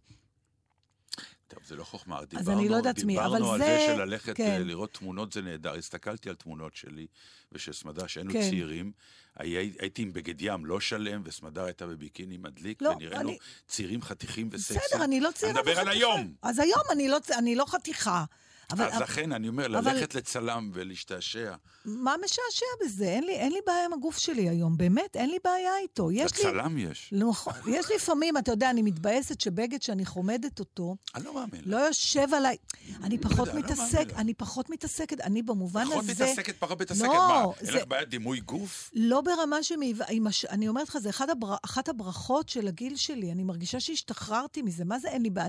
[1.47, 2.19] טוב, זה לא חוכמה.
[2.19, 4.43] אז דיברנו, אני לא יודעת מי, אבל דיברנו על זה- זה שללכת כן.
[4.51, 5.73] אה, לראות תמונות זה נהדר.
[5.73, 7.07] הסתכלתי על תמונות שלי
[7.51, 8.41] ושל סמדר, שהיינו כן.
[8.49, 8.91] צעירים.
[9.35, 13.37] הי- הייתי עם בגד ים לא שלם, וסמדר הייתה בביקיני מדליק, לא, ונראינו אני-
[13.67, 14.77] צעירים חתיכים וסקסים.
[14.87, 16.05] בסדר, אני לא צעירה אני מדבר על וחתיכה.
[16.07, 16.33] היום.
[16.41, 18.25] אז היום אני לא, אני לא חתיכה.
[18.72, 21.53] אבל, אז לכן אני אומר, אבל- ללכת לצלם ולהשתעשע.
[21.86, 23.05] מה משעשע בזה?
[23.05, 26.11] אין לי, אין לי בעיה עם הגוף שלי היום, באמת, אין לי בעיה איתו.
[26.11, 26.39] יש לי...
[26.39, 27.09] לצלם יש.
[27.11, 31.61] נכון, יש לפעמים, אתה יודע, אני מתבאסת שבגד שאני חומדת אותו, אני לא מאמין.
[31.65, 32.57] לא יושב עליי.
[33.03, 34.18] אני פחות לא מתעסק, מאמין לך.
[34.20, 36.11] אני פחות מתעסקת, אני במובן פחות הזה...
[36.26, 37.07] מתעסקת, פחות מתעסקת.
[37.07, 38.91] לא, מה, אין זה- לך בעיה דימוי גוף?
[38.93, 40.05] לא ברמה שמעיבה.
[40.49, 41.09] אני אומרת לך, זה.
[41.63, 43.32] אחת הברכות של הגיל שלי.
[43.32, 44.86] אני מרגישה שהשתחררתי מזה.
[44.86, 45.47] מה זה אין לי בעיה?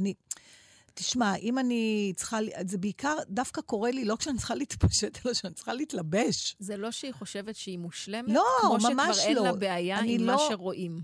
[0.98, 5.54] תשמע, אם אני צריכה, זה בעיקר דווקא קורה לי לא כשאני צריכה להתפשט, אלא כשאני
[5.54, 6.56] צריכה להתלבש.
[6.58, 9.42] זה לא שהיא חושבת שהיא מושלמת, לא, כמו ממש שכבר אין לא.
[9.42, 11.00] לה בעיה עם מה לא- שרואים.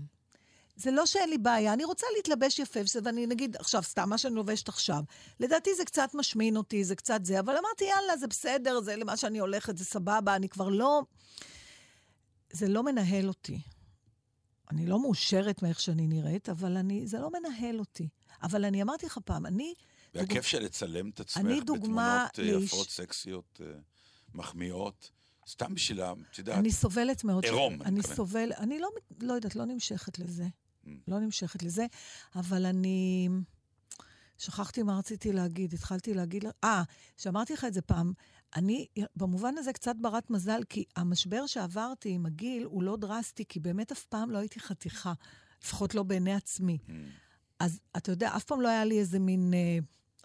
[0.75, 4.35] זה לא שאין לי בעיה, אני רוצה להתלבש יפה, ואני נגיד, עכשיו, סתם מה שאני
[4.35, 5.03] לובשת עכשיו,
[5.39, 9.17] לדעתי זה קצת משמין אותי, זה קצת זה, אבל אמרתי, יאללה, זה בסדר, זה למה
[9.17, 11.01] שאני הולכת, זה סבבה, אני כבר לא...
[12.51, 13.59] זה לא מנהל אותי.
[14.71, 18.07] אני לא מאושרת מאיך שאני נראית, אבל אני, זה לא מנהל אותי.
[18.43, 19.73] אבל אני אמרתי לך פעם, אני...
[20.13, 23.79] והכיף של לצלם את עצמך אני בתמונות אה, לאיש- יפות, סקסיות, אה,
[24.33, 25.11] מחמיאות,
[25.49, 26.13] סתם בשביל ה...
[26.31, 27.43] את יודעת, אני סובלת מאוד.
[27.43, 28.15] עירום, אני אני מתכוון.
[28.15, 28.89] סובל, אני לא,
[29.21, 30.43] לא יודעת, לא נמשכת לזה.
[30.85, 30.87] Mm.
[31.07, 31.85] לא נמשכת לזה,
[32.35, 33.29] אבל אני...
[34.37, 36.43] שכחתי מה רציתי להגיד, התחלתי להגיד...
[36.63, 36.83] אה,
[37.17, 38.13] שאמרתי לך את זה פעם,
[38.55, 43.59] אני במובן הזה קצת ברת מזל, כי המשבר שעברתי עם הגיל הוא לא דרסטי, כי
[43.59, 45.13] באמת אף פעם לא הייתי חתיכה,
[45.63, 46.77] לפחות לא בעיני עצמי.
[46.87, 46.91] Mm.
[47.59, 49.77] אז אתה יודע, אף פעם לא היה לי איזה מין אה,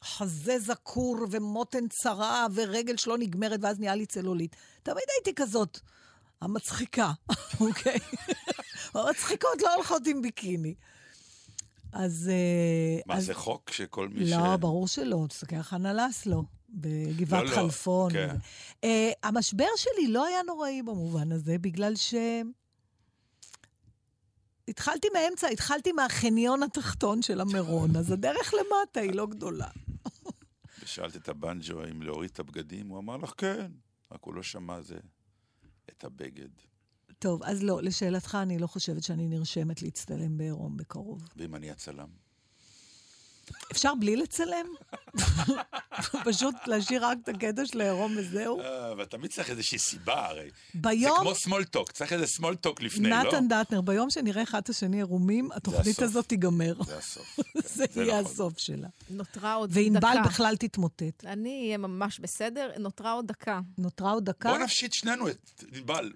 [0.05, 4.57] חזה זקור ומותן צרה ורגל שלא נגמרת, ואז נהיה לי צלולית.
[4.83, 5.81] תמיד הייתי כזאת,
[6.41, 7.13] המצחיקה,
[7.61, 7.99] אוקיי?
[8.95, 10.75] המצחיקות לא הולכות עם ביקיני.
[11.93, 12.31] אז...
[12.33, 13.27] אה, מה, אז...
[13.27, 14.31] זה חוק שכל מי ש...
[14.31, 15.25] לא, ברור שלא.
[15.29, 18.13] תסתכל על חנה לסלו, בגבעת לא, לא, חלפון.
[18.13, 18.37] כן.
[18.85, 18.87] Uh,
[19.23, 22.15] המשבר שלי לא היה נוראי במובן הזה, בגלל ש...
[24.69, 29.69] התחלתי מאמצע, התחלתי מהחניון התחתון של המירון, אז הדרך למטה היא לא גדולה.
[30.83, 33.73] ושאלת את הבנג'ו אם להוריד את הבגדים, הוא אמר לך כן,
[34.13, 34.99] רק הוא לא שמע זה
[35.91, 36.49] את הבגד.
[37.19, 41.29] טוב, אז לא, לשאלתך, אני לא חושבת שאני נרשמת להצטלם בעירום בקרוב.
[41.37, 42.09] ואם אני הצלם?
[43.73, 44.67] אפשר בלי לצלם?
[46.25, 48.61] פשוט להשאיר רק את הקטע של העירום וזהו?
[48.61, 50.51] אה, אבל תמיד צריך איזושהי סיבה הרי.
[50.75, 53.23] ביום- זה כמו סמולטוק, צריך איזה סמולטוק לפני, לא?
[53.23, 56.03] נתן דטנר, ביום שנראה אחד את השני עירומים, התוכנית.
[56.03, 56.75] הזאת תיגמר.
[56.87, 57.39] זה הסוף.
[57.75, 58.33] זה יהיה נכון.
[58.33, 58.89] הסוף שלה.
[59.11, 60.23] נותרה עוד וענבל דקה.
[60.25, 61.25] בכלל תתמוטט.
[61.25, 63.61] אני אהיה ממש בסדר, נותרה עוד דקה.
[63.79, 64.49] נותרה עוד דקה.
[64.51, 66.13] בוא נפשיט שנינו את ענבל.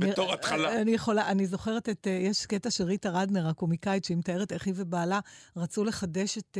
[0.00, 0.80] בתור התחלה.
[0.80, 4.66] אני יכולה, אני זוכרת את, אה, יש קטע של ריטה רדנר, הקומיקאית, שהיא מתארת איך
[4.66, 5.20] היא ובעלה
[5.56, 6.58] רצו לחדש את,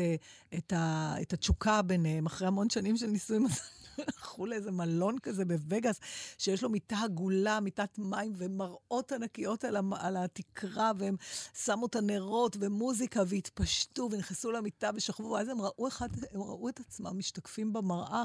[0.54, 3.46] את, ה, את התשוקה ביניהם, אחרי המון שנים של נישואים.
[3.46, 3.60] אז
[3.98, 6.00] הלכו לאיזה מלון כזה בווגאס,
[6.38, 11.16] שיש לו מיטה עגולה, מיטת מים ומראות ענקיות על, המ, על התקרה, והם
[11.64, 16.80] שמו את הנרות ומוזיקה והתפשטו ונכנסו למיטה ושכבו, ואז הם ראו, אחד, הם ראו את
[16.80, 18.24] עצמם משתקפים במראה.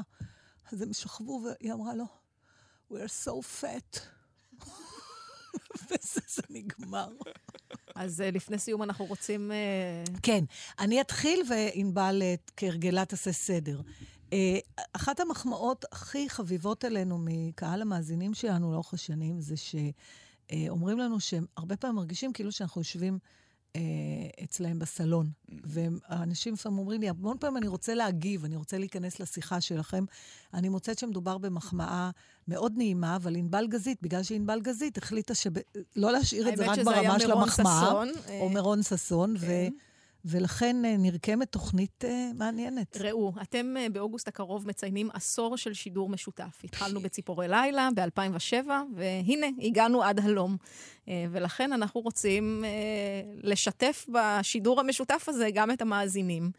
[0.72, 2.04] אז הם שכבו, והיא אמרה לו,
[2.90, 4.19] We are so fat.
[5.90, 7.08] וזה זה נגמר.
[7.94, 9.52] אז אה, לפני סיום אנחנו רוצים...
[9.52, 10.44] אה, כן,
[10.78, 13.80] אני אתחיל וענבל אה, כהרגלה תעשה סדר.
[14.92, 21.76] אחת המחמאות הכי חביבות עלינו מקהל המאזינים שלנו לאורך השנים זה שאומרים לנו שהם הרבה
[21.76, 23.18] פעמים מרגישים כאילו שאנחנו יושבים
[24.44, 25.30] אצלהם בסלון.
[25.48, 30.04] והאנשים לפעמים אומרים לי, המון פעמים אני רוצה להגיב, אני רוצה להיכנס לשיחה שלכם.
[30.54, 32.10] אני מוצאת שמדובר במחמאה
[32.48, 36.80] מאוד נעימה, אבל ענבל גזית, בגלל שענבל גזית החליטה שלא להשאיר את זה האמת רק
[36.80, 37.86] שזה היה ברמה של המחמאה.
[37.86, 39.40] ששון, אה, או מירון ששון, ו...
[39.40, 39.72] כן.
[40.24, 42.96] ולכן אה, נרקמת תוכנית אה, מעניינת.
[43.00, 46.60] ראו, אתם אה, באוגוסט הקרוב מציינים עשור של שידור משותף.
[46.64, 50.56] התחלנו בציפורי לילה ב-2007, והנה, הגענו עד הלום.
[51.30, 52.64] ולכן אנחנו רוצים
[53.42, 56.50] לשתף בשידור המשותף הזה גם את המאזינים.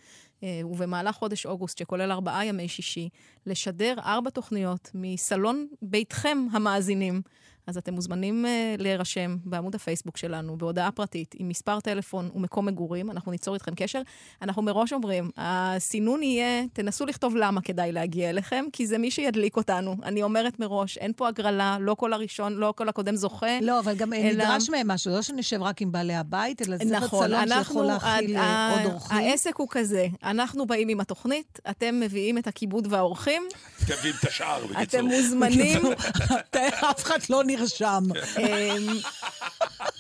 [0.44, 3.10] ובמהלך חודש אוגוסט, שכולל ארבעה ימי שישי,
[3.46, 7.22] לשדר ארבע תוכניות מסלון ביתכם המאזינים.
[7.68, 13.12] אז אתם מוזמנים uh, להירשם בעמוד הפייסבוק שלנו, בהודעה פרטית, עם מספר טלפון ומקום מגורים,
[13.12, 14.02] אנחנו ניצור איתכם קשר.
[14.42, 19.58] אנחנו מראש אומרים, הסינון יהיה, תנסו לכתוב למה כדאי להגיע אליכם, כי זה מי שידליק
[19.58, 19.96] אותנו.
[20.04, 23.60] אני אומרת מראש, אין פה הגרלה, לא כל הראשון, לא כל הקודם זוכה.
[23.62, 26.86] לא, אבל גם אלא- נדרש מהם משהו, לא שנשב רק עם בעלי הבית, אלא זה
[26.86, 29.18] נכון, סלון שיכול להכיל ה- אה, עוד אורחים.
[29.18, 33.44] העסק הוא כזה, אנחנו באים עם התוכנית, אתם מביאים את הכיבוד והאורחים,
[33.86, 34.82] תבין את השאר, בקיצור.
[34.84, 35.82] אתם מוזמנים
[36.92, 38.04] אף אחד לא נרשם.
[38.40, 38.88] אמ,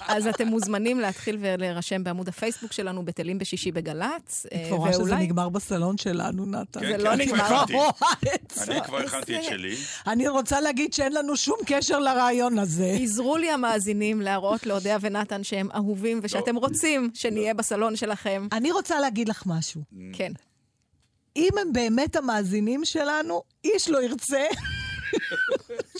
[0.07, 4.45] אז אתם מוזמנים להתחיל ולהירשם בעמוד הפייסבוק שלנו, בטלים בשישי בגל"צ.
[4.51, 6.79] אה, מפורש שזה ואולי- נגמר בסלון שלנו, נתן.
[6.79, 7.63] כן, זה כן, לא נגמר.
[8.67, 9.75] אני כבר הכנתי את שלי.
[10.07, 12.97] אני רוצה להגיד שאין לנו שום קשר לרעיון הזה.
[13.01, 18.47] עזרו לי המאזינים להראות לאודיה ונתן שהם אהובים ושאתם רוצים שנהיה בסלון שלכם.
[18.51, 19.81] אני רוצה להגיד לך משהו.
[20.13, 20.31] כן.
[21.35, 24.43] אם הם באמת המאזינים שלנו, איש לא ירצה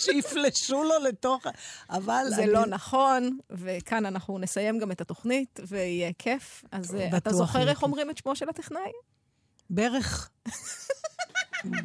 [0.02, 1.46] שיפלשו לו לתוך...
[1.90, 2.26] אבל...
[2.30, 2.52] זה אני...
[2.52, 6.64] לא נכון, וכאן אנחנו נסיים גם את התוכנית, ויהיה כיף.
[6.72, 8.92] אז אה, אתה זוכר איך אומרים את שמו של הטכנאי?
[9.70, 10.30] ברך.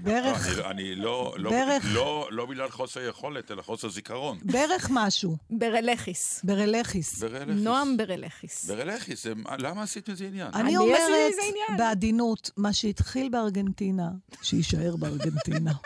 [0.02, 0.58] ברך...
[0.58, 1.50] לא, אני לא לא,
[1.84, 2.28] לא...
[2.30, 4.38] לא בגלל חוסר יכולת, אלא חוסר זיכרון.
[4.42, 5.36] ברך משהו.
[5.50, 6.40] ברלכיס.
[6.44, 7.22] ברלכיס.
[7.46, 8.64] נועם ברלכיס.
[8.64, 9.26] ברלכיס,
[9.58, 10.48] למה עשית מזה עניין?
[10.54, 11.32] אני אומרת
[11.78, 14.08] בעדינות, מה שהתחיל בארגנטינה,
[14.42, 15.72] שיישאר בארגנטינה.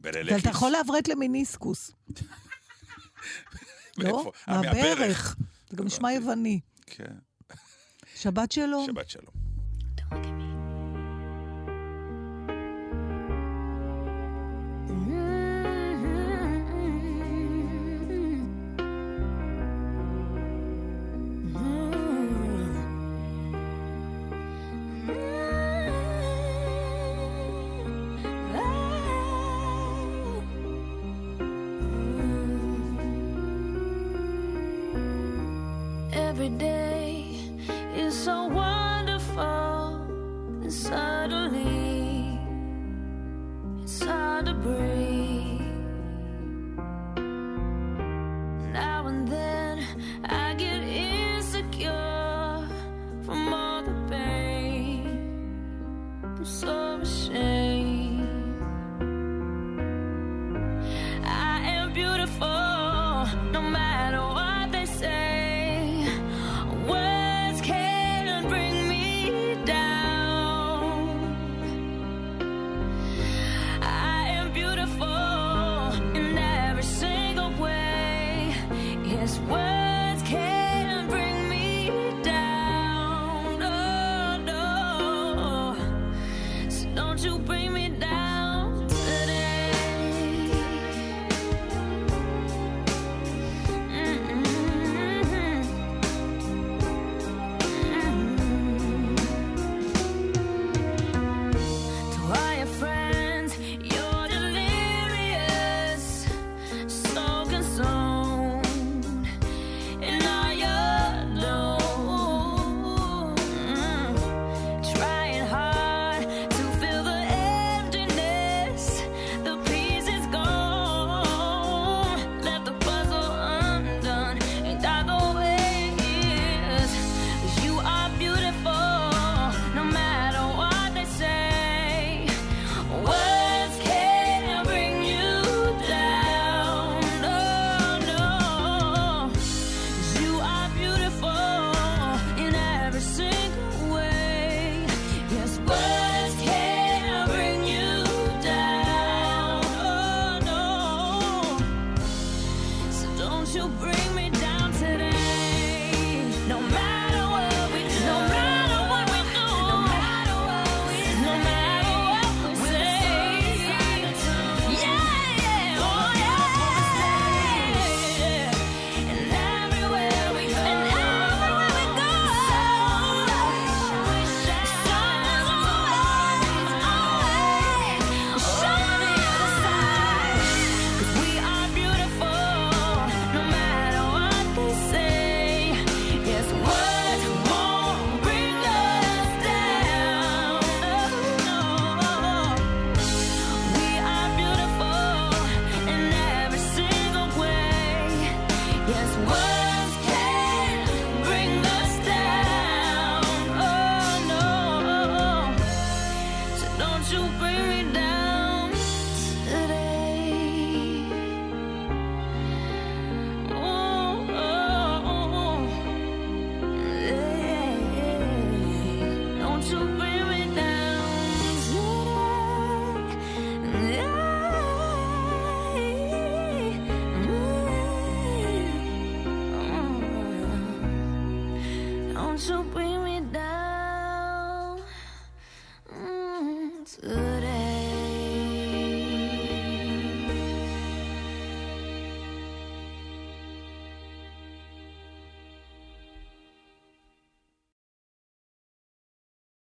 [0.00, 0.40] ברלקיס.
[0.42, 1.90] אתה יכול לעברת למיניסקוס.
[3.98, 4.32] לא?
[4.48, 5.36] מהברך.
[5.70, 6.60] זה גם נשמע יווני.
[6.86, 7.14] כן.
[8.14, 8.86] שבת שלום.
[8.86, 9.49] שבת שלום.